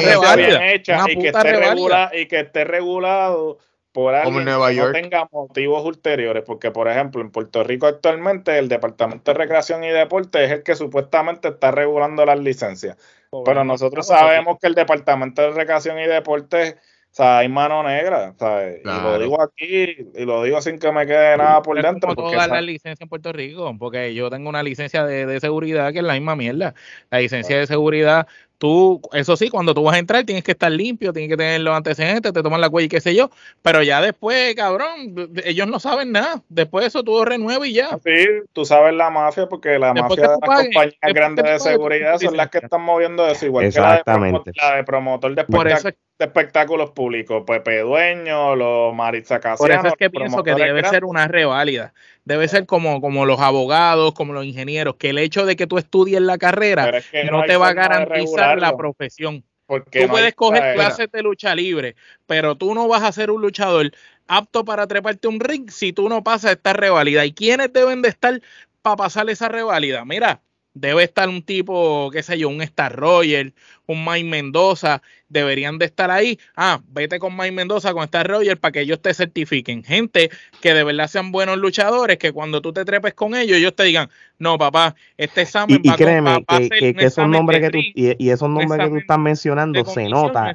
hecha 0.63 1.03
y 1.09 1.19
que, 1.19 1.27
esté 1.27 2.21
y 2.21 2.25
que 2.27 2.39
esté 2.39 2.63
regulado 2.63 3.57
por 3.91 4.15
alguien 4.15 4.45
que 4.45 4.75
no 4.75 4.91
tenga 4.93 5.27
motivos 5.29 5.83
ulteriores, 5.83 6.43
porque 6.45 6.71
por 6.71 6.87
ejemplo 6.87 7.19
en 7.19 7.29
Puerto 7.29 7.61
Rico 7.65 7.87
actualmente 7.87 8.57
el 8.57 8.69
Departamento 8.69 9.33
de 9.33 9.37
Recreación 9.37 9.83
y 9.83 9.89
Deporte 9.89 10.45
es 10.45 10.51
el 10.51 10.63
que 10.63 10.75
supuestamente 10.75 11.49
está 11.49 11.71
regulando 11.71 12.25
las 12.25 12.39
licencias, 12.39 12.95
pero 13.43 13.65
nosotros 13.65 14.07
sabemos 14.07 14.57
que 14.61 14.67
el 14.67 14.75
Departamento 14.75 15.41
de 15.41 15.51
Recreación 15.51 15.99
y 15.99 16.07
Deporte 16.07 16.77
o 17.11 17.15
sea, 17.17 17.39
hay 17.39 17.49
mano 17.49 17.81
negra, 17.81 18.35
¿sabes? 18.37 18.81
Y 18.83 18.87
lo 18.87 19.17
digo 19.17 19.41
aquí, 19.41 20.07
y 20.15 20.25
lo 20.25 20.43
digo 20.43 20.61
sin 20.61 20.77
que 20.77 20.91
me 20.91 21.07
quede 21.07 21.35
nada 21.37 21.63
por 21.63 21.81
dentro. 21.81 22.13
Porque 22.13 22.35
dar 22.35 22.49
la 22.49 22.61
licencia 22.61 23.03
en 23.03 23.09
Puerto 23.09 23.33
Rico, 23.33 23.75
porque 23.79 24.13
yo 24.13 24.29
tengo 24.29 24.49
una 24.49 24.61
licencia 24.61 25.03
de, 25.03 25.25
de, 25.25 25.39
seguridad 25.39 25.91
que 25.91 25.99
es 25.99 26.05
la 26.05 26.13
misma 26.13 26.35
mierda. 26.35 26.75
La 27.09 27.19
licencia 27.19 27.57
de 27.57 27.65
seguridad 27.65 28.27
Tú, 28.57 29.01
eso 29.13 29.37
sí, 29.37 29.49
cuando 29.49 29.73
tú 29.73 29.83
vas 29.83 29.95
a 29.95 29.99
entrar 29.99 30.23
tienes 30.23 30.43
que 30.43 30.51
estar 30.51 30.71
limpio, 30.71 31.13
tienes 31.13 31.29
que 31.29 31.37
tener 31.37 31.61
los 31.61 31.75
antecedentes, 31.75 32.33
te 32.33 32.41
toman 32.41 32.59
la 32.59 32.69
cuella 32.69 32.87
y 32.87 32.89
qué 32.89 33.01
sé 33.01 33.13
yo, 33.13 33.29
pero 33.61 33.83
ya 33.83 34.01
después, 34.01 34.55
cabrón, 34.55 35.13
ellos 35.43 35.67
no 35.67 35.79
saben 35.79 36.11
nada. 36.11 36.41
Después 36.49 36.83
de 36.83 36.87
eso 36.87 37.03
tú 37.03 37.23
renuevas 37.23 37.67
y 37.67 37.73
ya. 37.73 37.99
Sí, 38.03 38.25
tú 38.53 38.65
sabes 38.65 38.95
la 38.95 39.09
mafia 39.09 39.47
porque 39.47 39.77
la 39.77 39.93
mafia 39.93 40.23
de 40.23 40.27
las 40.27 40.39
compañías 40.39 41.13
grandes 41.13 41.45
de 41.45 41.59
seguridad 41.59 42.17
son 42.17 42.35
las 42.35 42.49
que 42.49 42.59
están 42.59 42.81
moviendo 42.81 43.27
eso, 43.27 43.45
igual 43.45 43.71
que 43.71 43.79
la 43.79 44.03
de, 44.03 44.53
la 44.55 44.75
de 44.75 44.83
promotor 44.83 45.35
de, 45.35 45.95
espectáculos 46.19 46.91
públicos, 46.91 47.43
Pepe 47.45 47.81
Dueño, 47.81 48.55
los 48.55 48.93
Maritza 48.95 49.39
Casiano. 49.39 49.57
Por 49.57 49.71
eso 49.71 49.87
es 49.87 49.93
que 49.99 50.09
pienso 50.09 50.43
que 50.43 50.55
debe 50.55 50.83
ser 50.83 51.05
una 51.05 51.27
reválida 51.27 51.93
debe 52.27 52.49
ser 52.49 52.65
como, 52.65 52.99
como 52.99 53.25
los 53.25 53.39
abogados, 53.39 54.13
como 54.13 54.33
los 54.33 54.43
ingenieros, 54.43 54.95
que 54.97 55.11
el 55.11 55.17
hecho 55.17 55.45
de 55.45 55.55
que 55.55 55.65
tú 55.65 55.77
estudies 55.77 56.19
la 56.19 56.37
carrera 56.37 56.91
no, 57.31 57.43
te 57.43 57.55
va 57.55 57.69
a 57.69 57.73
garantizar 57.73 58.59
la 58.59 58.75
profesión. 58.75 59.45
Porque 59.65 60.01
tú 60.01 60.09
puedes 60.09 60.33
coger 60.33 60.75
clases 60.75 61.09
de 61.11 61.21
lucha 61.21 61.55
libre, 61.55 61.95
pero 62.25 62.55
tú 62.55 62.73
no 62.73 62.87
vas 62.87 63.03
a 63.03 63.11
ser 63.11 63.31
un 63.31 63.41
luchador 63.41 63.91
apto 64.27 64.65
para 64.65 64.87
treparte 64.87 65.27
un 65.27 65.39
ring 65.39 65.69
si 65.69 65.93
tú 65.93 66.09
no 66.09 66.23
pasas 66.23 66.51
esta 66.51 66.73
revalida. 66.73 67.25
¿Y 67.25 67.33
quiénes 67.33 67.71
deben 67.71 68.01
de 68.01 68.09
estar 68.09 68.41
para 68.81 68.97
pasar 68.97 69.29
esa 69.29 69.47
revalida? 69.47 70.03
Mira, 70.05 70.41
debe 70.79 71.03
estar 71.03 71.29
un 71.29 71.41
tipo, 71.41 72.09
qué 72.11 72.23
sé 72.23 72.37
yo, 72.37 72.49
un 72.49 72.61
Star 72.61 72.95
Roger, 72.95 73.53
un 73.87 74.05
Mike 74.05 74.27
Mendoza, 74.29 75.01
deberían 75.29 75.77
de 75.77 75.85
estar 75.85 76.11
ahí. 76.11 76.39
Ah, 76.55 76.81
vete 76.89 77.19
con 77.19 77.35
Mike 77.35 77.51
Mendoza, 77.51 77.93
con 77.93 78.03
Star 78.03 78.27
Roger, 78.27 78.59
para 78.59 78.71
que 78.73 78.81
ellos 78.81 79.01
te 79.01 79.13
certifiquen. 79.13 79.83
Gente 79.83 80.29
que 80.61 80.73
de 80.73 80.83
verdad 80.83 81.07
sean 81.07 81.31
buenos 81.31 81.57
luchadores, 81.57 82.17
que 82.17 82.31
cuando 82.31 82.61
tú 82.61 82.73
te 82.73 82.85
trepes 82.85 83.13
con 83.13 83.35
ellos, 83.35 83.57
ellos 83.57 83.75
te 83.75 83.83
digan, 83.83 84.09
no, 84.39 84.57
papá, 84.57 84.95
este 85.17 85.41
examen 85.41 85.79
y, 85.81 85.89
va 85.89 85.95
créeme, 85.95 86.45
que, 86.45 86.93
que, 86.93 87.05
esos 87.05 87.27
nombres 87.27 87.61
que 87.61 87.69
tú, 87.69 87.79
y, 87.79 88.29
esos 88.29 88.49
nombres 88.49 88.79
que 88.79 88.89
tú 88.89 88.97
estás 88.97 89.19
mencionando 89.19 89.83
se 89.85 90.07
nota. 90.09 90.53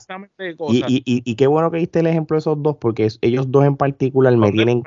Y, 0.69 1.03
y, 1.05 1.35
qué 1.35 1.47
bueno 1.47 1.71
que 1.71 1.79
diste 1.79 2.01
el 2.01 2.07
ejemplo 2.07 2.37
de 2.37 2.41
esos 2.41 2.63
dos, 2.63 2.77
porque 2.77 3.09
ellos 3.21 3.51
dos 3.51 3.65
en 3.65 3.77
particular 3.77 4.37
me 4.37 4.53
tienen... 4.53 4.83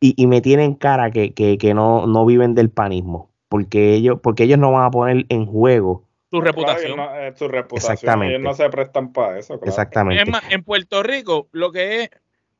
Y, 0.00 0.26
me 0.26 0.40
tienen 0.40 0.74
cara 0.74 1.10
que, 1.10 1.32
que, 1.32 1.74
no, 1.74 2.06
no 2.06 2.24
viven 2.26 2.54
del 2.54 2.70
panismo 2.70 3.29
porque 3.50 3.94
ellos, 3.94 4.20
porque 4.22 4.44
ellos 4.44 4.58
no 4.58 4.70
van 4.70 4.84
a 4.84 4.90
poner 4.90 5.26
en 5.28 5.44
juego 5.44 6.06
su 6.30 6.40
reputación. 6.40 6.96
su 7.36 7.48
reputación. 7.48 7.92
Exactamente. 7.92 8.34
Ellos 8.36 8.44
no 8.44 8.54
se 8.54 8.70
prestan 8.70 9.12
para 9.12 9.38
eso. 9.38 9.60
Exactamente. 9.64 10.22
en 10.50 10.62
Puerto 10.62 11.02
Rico, 11.02 11.48
lo 11.50 11.72
que 11.72 12.04
es 12.04 12.10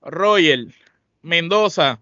Royal, 0.03 0.75
Mendoza 1.23 2.01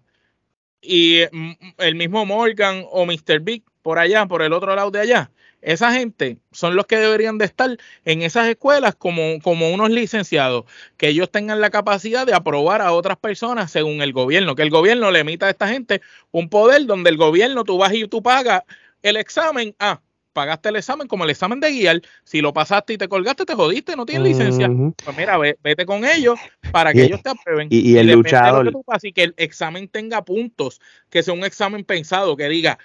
y 0.81 1.21
mm, 1.31 1.51
el 1.77 1.95
mismo 1.95 2.25
Morgan 2.25 2.83
o 2.89 3.05
Mr. 3.05 3.41
Big 3.41 3.63
por 3.89 3.97
allá, 3.97 4.27
por 4.27 4.43
el 4.43 4.53
otro 4.53 4.75
lado 4.75 4.91
de 4.91 4.99
allá, 4.99 5.31
esa 5.63 5.91
gente 5.91 6.37
son 6.51 6.75
los 6.75 6.85
que 6.85 6.97
deberían 6.97 7.39
de 7.39 7.45
estar 7.45 7.75
en 8.05 8.21
esas 8.21 8.47
escuelas 8.47 8.93
como, 8.93 9.39
como 9.41 9.71
unos 9.71 9.89
licenciados, 9.89 10.65
que 10.95 11.07
ellos 11.07 11.31
tengan 11.31 11.59
la 11.59 11.71
capacidad 11.71 12.27
de 12.27 12.35
aprobar 12.35 12.83
a 12.83 12.91
otras 12.91 13.17
personas 13.17 13.71
según 13.71 14.03
el 14.03 14.13
gobierno, 14.13 14.53
que 14.53 14.61
el 14.61 14.69
gobierno 14.69 15.09
le 15.09 15.21
emita 15.21 15.47
a 15.47 15.49
esta 15.49 15.67
gente 15.67 16.01
un 16.29 16.49
poder 16.49 16.85
donde 16.85 17.09
el 17.09 17.17
gobierno 17.17 17.63
tú 17.63 17.79
vas 17.79 17.91
y 17.91 18.07
tú 18.07 18.21
pagas 18.21 18.61
el 19.01 19.17
examen, 19.17 19.73
ah, 19.79 19.99
pagaste 20.33 20.69
el 20.69 20.75
examen 20.75 21.07
como 21.07 21.23
el 21.23 21.31
examen 21.31 21.59
de 21.59 21.71
guiar, 21.71 22.01
si 22.23 22.41
lo 22.41 22.53
pasaste 22.53 22.93
y 22.93 22.97
te 22.99 23.07
colgaste, 23.07 23.43
te 23.43 23.55
jodiste, 23.55 23.95
no 23.95 24.05
tienes 24.05 24.27
licencia. 24.27 24.69
Pues 25.03 25.17
mira, 25.17 25.37
vete 25.37 25.85
con 25.87 26.05
ellos 26.05 26.39
para 26.71 26.93
que 26.93 27.05
ellos 27.05 27.23
te 27.23 27.31
aprueben. 27.31 27.67
Y, 27.71 27.97
el 27.97 28.11
luchador. 28.11 28.71
Así 28.87 29.11
que 29.11 29.23
el 29.23 29.33
examen 29.37 29.87
tenga 29.87 30.23
puntos, 30.23 30.79
que 31.09 31.23
sea 31.23 31.33
un 31.33 31.43
examen 31.43 31.83
pensado, 31.83 32.37
que 32.37 32.47
diga, 32.47 32.77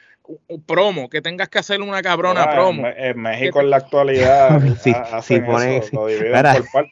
promo, 0.67 1.11
que 1.11 1.21
tengas 1.21 1.49
que 1.49 1.59
hacer 1.59 1.83
una 1.83 2.01
cabrona 2.03 2.51
promo. 2.51 2.87
En, 2.87 3.21
México 3.21 3.61
en 3.61 3.71
la 3.71 3.77
actualidad 3.77 4.59
si, 4.81 4.95
si 5.23 5.41
ponen 5.41 5.83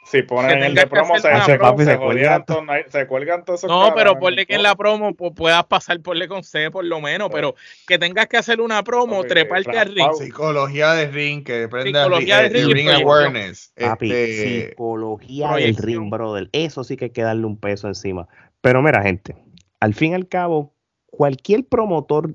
si 0.05 0.23
ponen 0.23 0.62
el 0.62 0.75
de 0.75 0.87
promo 0.87 1.18
se, 1.18 1.35
se, 1.40 1.53
se, 1.53 1.59
cuelgan 1.99 2.45
se, 2.88 3.07
cuelgan 3.07 3.45
todos 3.45 3.61
esos 3.61 3.71
No, 3.71 3.95
pero 3.95 4.18
ponle 4.18 4.45
que 4.45 4.55
en 4.55 4.62
la 4.62 4.75
promo 4.75 5.14
puedas 5.14 5.64
pasar 5.64 6.01
ponle 6.01 6.29
con 6.29 6.45
C 6.45 6.71
por 6.71 6.85
lo 6.85 7.01
menos, 7.01 7.31
pero 7.33 7.55
que 7.87 7.99
tengas 7.99 8.27
que 8.27 8.37
hacer 8.37 8.61
una 8.61 8.83
promo, 8.83 9.25
treparte 9.25 9.79
al 9.79 9.95
ring. 9.95 10.12
Psicología 10.18 10.92
de 10.92 11.07
ring, 11.09 11.45
que 11.45 11.68
prenda 11.68 12.05
psicología 12.05 12.49
ring, 12.49 12.73
ring, 12.73 12.90
awareness. 12.90 13.73
Papi, 13.79 14.12
este, 14.12 14.68
psicología 14.71 15.53
del 15.53 15.77
ring, 15.77 16.11
brother. 16.11 16.49
Eso 16.53 16.85
sí 16.85 16.97
que 16.97 17.07
hay 17.07 17.11
que 17.11 17.23
darle 17.23 17.47
un 17.47 17.59
peso 17.59 17.88
encima. 17.88 18.29
Pero 18.61 18.83
mira, 18.83 19.03
gente, 19.03 19.37
al 19.81 19.95
fin 19.95 20.12
y 20.12 20.14
al 20.14 20.29
cabo, 20.29 20.75
cualquier 21.07 21.66
promotor 21.66 22.35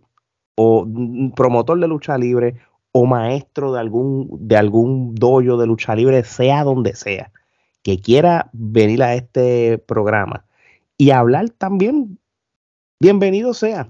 o 0.57 0.87
promotor 1.35 1.79
de 1.79 1.87
lucha 1.87 2.17
libre 2.17 2.55
o 2.91 3.05
maestro 3.05 3.73
de 3.73 3.79
algún, 3.79 4.27
de 4.41 4.57
algún 4.57 5.13
dojo 5.13 5.57
de 5.57 5.67
lucha 5.67 5.95
libre, 5.95 6.23
sea 6.23 6.63
donde 6.63 6.95
sea, 6.95 7.31
que 7.83 8.01
quiera 8.01 8.49
venir 8.53 9.03
a 9.03 9.13
este 9.13 9.77
programa 9.77 10.45
y 10.97 11.11
hablar 11.11 11.49
también, 11.51 12.17
bienvenido 12.99 13.53
sea, 13.53 13.89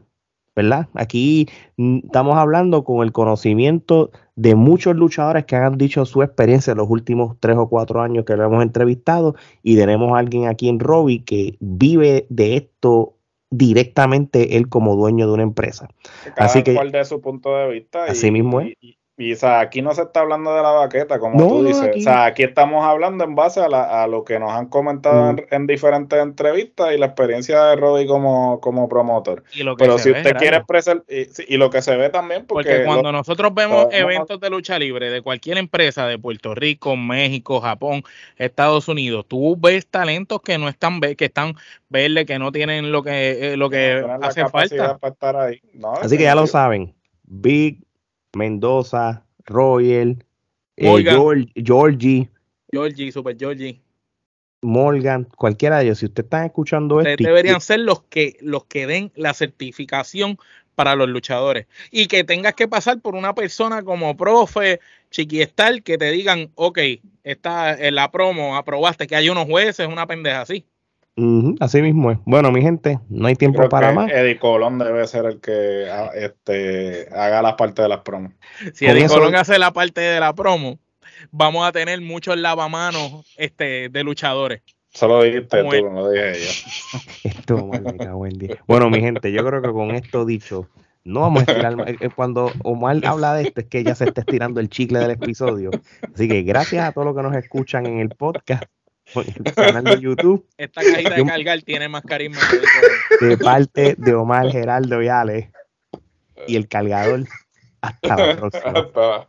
¿verdad? 0.58 0.89
Aquí 0.93 1.47
mm, 1.77 1.99
estamos 2.06 2.36
hablando 2.36 2.84
con 2.84 3.01
el 3.01 3.13
conocimiento 3.13 4.12
de 4.36 4.56
muchos 4.56 4.95
luchadores 4.95 5.45
que 5.45 5.56
han 5.56 5.77
dicho 5.77 6.06
su 6.06 6.21
experiencia 6.21 6.71
en 6.71 6.80
los 6.80 6.89
últimos 6.89 7.38
tres 7.39 7.56
o 7.58 7.69
cuatro 7.69 8.01
años 8.01 8.25
que 8.25 8.36
lo 8.36 8.43
hemos 8.43 8.62
entrevistado 8.62 9.36
y 9.63 9.77
tenemos 9.77 10.12
a 10.12 10.17
alguien 10.17 10.47
aquí 10.47 10.67
en 10.67 10.80
Robbie 10.80 11.23
que 11.23 11.56
vive 11.62 12.27
de 12.30 12.58
esto 12.58 13.16
directamente 13.49 14.57
él 14.57 14.69
como 14.69 14.95
dueño 14.95 15.27
de 15.27 15.33
una 15.33 15.43
empresa. 15.43 15.89
así 16.36 16.63
que, 16.63 16.73
de 16.73 17.05
su 17.05 17.21
punto 17.21 17.55
de 17.55 17.69
vista. 17.69 18.05
Así 18.05 18.31
mismo 18.31 18.62
es. 18.62 18.73
Y 18.81 18.96
o 19.19 19.36
sea, 19.36 19.62
aquí 19.62 19.82
no 19.82 19.95
se 19.95 20.03
está 20.03 20.19
hablando 20.19 20.53
de 20.56 20.62
la 20.62 20.69
baqueta, 20.69 21.17
como 21.17 21.39
tú 21.39 21.65
dices. 21.65 21.89
O 21.95 21.99
sea, 22.01 22.25
aquí 22.25 22.43
estamos 22.43 22.86
hablando 22.86 23.23
en 23.23 23.34
base 23.34 23.62
a, 23.62 24.06
lo 24.06 24.23
que 24.23 24.38
nos 24.38 24.51
han 24.51 24.67
comentado 24.67 25.34
mm. 25.34 25.38
en, 25.49 25.65
diferentes 25.65 26.19
entrevistas 26.19 26.93
y 26.93 26.99
la 26.99 27.08
experiencia 27.08 27.63
de 27.63 27.77
Roddy 27.77 28.06
como, 28.06 28.62
como 28.62 28.88
promotor. 28.88 29.43
Pero 29.77 29.97
si 29.97 30.12
usted 30.12 30.36
quiere 30.38 30.58
expresar, 30.58 31.03
y, 31.10 31.58
lo 31.58 31.71
que 31.71 31.82
se 31.82 31.97
ve 31.97 32.10
también, 32.10 32.45
porque, 32.45 32.84
cuando 32.86 33.12
nosotros 33.12 33.51
vemos 33.56 33.88
eventos 33.91 34.39
de 34.39 34.51
lucha 34.51 34.77
libre 34.77 35.10
de 35.10 35.23
cualquier 35.23 35.58
empresa 35.58 36.06
de 36.06 36.19
Puerto 36.19 36.53
Rico, 36.53 36.95
México, 36.95 37.60
Japón, 37.60 38.03
Estados 38.38 38.88
Unidos, 38.88 39.25
tú 39.27 39.58
ves 39.60 39.88
talentos 39.88 40.41
que 40.41 40.60
no 40.60 40.69
están, 40.69 41.01
que 41.01 41.25
están 41.25 41.56
verdes, 41.89 42.27
que 42.27 42.38
no 42.38 42.51
tienen 42.51 42.91
lo 42.91 43.01
que, 43.01 43.53
eh, 43.53 43.58
lo 43.58 43.71
que 43.71 44.06
hace 44.21 44.47
falta. 44.47 44.99
Para 44.99 45.13
estar 45.13 45.36
ahí. 45.36 45.60
Así 46.03 46.17
que 46.17 46.25
ya 46.25 46.36
lo 46.36 46.45
saben. 46.45 46.93
Big 47.23 47.87
Mendoza, 48.38 49.26
Royal, 49.45 50.23
eh, 50.78 51.04
Georgie. 51.56 52.30
Georgie, 52.71 53.12
Super 53.12 53.36
Georgie. 53.38 53.82
Morgan, 54.62 55.26
cualquiera 55.36 55.78
de 55.78 55.86
ellos, 55.86 56.00
si 56.00 56.06
usted 56.06 56.23
está 56.23 56.45
escuchando 56.45 57.02
esto. 57.02 57.23
Deberían 57.23 57.62
ser 57.62 57.82
los 57.82 58.04
que, 58.04 58.38
los 58.41 58.65
que 58.65 58.88
den 58.88 59.12
la 59.15 59.34
certificación 59.34 60.38
para 60.76 60.95
los 60.95 61.10
luchadores. 61.10 61.67
Y 61.91 62.08
que 62.08 62.23
tengas 62.23 62.54
que 62.54 62.67
pasar 62.67 63.02
por 63.02 63.15
una 63.15 63.34
persona 63.36 63.84
como 63.84 64.15
profe, 64.17 64.80
chiquiestal, 65.12 65.84
que 65.84 65.97
te 65.97 66.12
digan, 66.12 66.52
ok, 66.56 66.80
está 67.23 67.73
en 67.73 67.95
la 67.95 68.12
promo, 68.12 68.56
aprobaste 68.56 69.08
que 69.08 69.15
hay 69.15 69.30
unos 69.30 69.45
jueces, 69.45 69.88
una 69.88 70.08
pendeja 70.08 70.41
así 70.41 70.65
así 71.60 71.82
mismo 71.82 72.12
es. 72.12 72.19
Bueno, 72.25 72.51
mi 72.51 72.62
gente, 72.62 72.99
no 73.10 73.27
hay 73.27 73.36
tiempo 73.36 73.67
para 73.69 73.91
más. 73.91 74.12
Eddie 74.12 74.38
Colón 74.38 74.77
debe 74.77 75.06
ser 75.08 75.25
el 75.25 75.39
que 75.39 75.88
ah, 75.91 76.12
este, 76.13 77.10
haga 77.12 77.41
la 77.41 77.58
parte 77.58 77.82
de 77.82 77.89
las 77.89 78.01
promos. 78.01 78.34
Si 78.73 78.86
Eddie 78.86 79.08
Colón 79.08 79.36
hace 79.36 79.58
la 79.58 79.71
parte 79.71 80.01
de 80.01 80.19
la 80.19 80.34
promo, 80.34 80.80
vamos 81.32 81.67
a 81.67 81.71
tener 81.71 81.99
muchos 82.01 82.38
lavamanos 82.38 83.25
este, 83.38 83.89
de 83.89 84.03
luchadores. 84.03 84.62
Solo 84.89 85.23
dijiste 85.23 85.63
tú, 85.63 85.89
no 85.89 86.01
lo 86.01 86.10
dije 86.12 86.34
yo. 86.34 87.10
Esto, 87.23 87.58
buen 87.58 88.38
día. 88.38 88.58
Bueno, 88.67 88.89
mi 88.89 88.99
gente, 88.99 89.32
yo 89.32 89.45
creo 89.45 89.62
que 89.62 89.71
con 89.71 89.91
esto 89.91 90.25
dicho, 90.25 90.67
no 91.03 91.21
vamos 91.21 91.47
a 91.47 91.51
estirar. 91.51 91.75
Eh, 91.88 91.97
eh, 91.99 92.10
cuando 92.15 92.51
Omar 92.63 92.97
habla 93.06 93.34
de 93.36 93.43
esto, 93.43 93.62
es 93.62 93.67
que 93.67 93.84
ya 93.84 93.95
se 93.95 94.06
está 94.06 94.21
estirando 94.21 94.60
el 94.60 94.69
chicle 94.69 94.99
del 94.99 95.12
episodio. 95.12 95.71
Así 96.13 96.27
que 96.27 96.41
gracias 96.41 96.88
a 96.88 96.91
todos 96.91 97.06
los 97.06 97.15
que 97.15 97.23
nos 97.23 97.36
escuchan 97.36 97.86
en 97.86 97.99
el 97.99 98.10
podcast 98.10 98.65
el 99.15 99.54
canal 99.54 99.84
de 99.84 100.00
YouTube. 100.00 100.46
Esta 100.58 100.82
cajita 100.82 101.15
de 101.15 101.26
cargar 101.26 101.62
tiene 101.62 101.88
más 101.89 102.04
carisma 102.04 102.39
De 103.22 103.38
parte 103.38 103.96
de 103.98 104.13
Omar 104.13 104.52
Geraldo 104.52 105.02
y 105.02 105.08
Ale. 105.08 105.52
Y 106.48 106.56
el 106.56 106.67
cargador. 106.67 107.26
Hasta 107.82 108.15
la 108.15 108.36
próxima. 108.38 109.28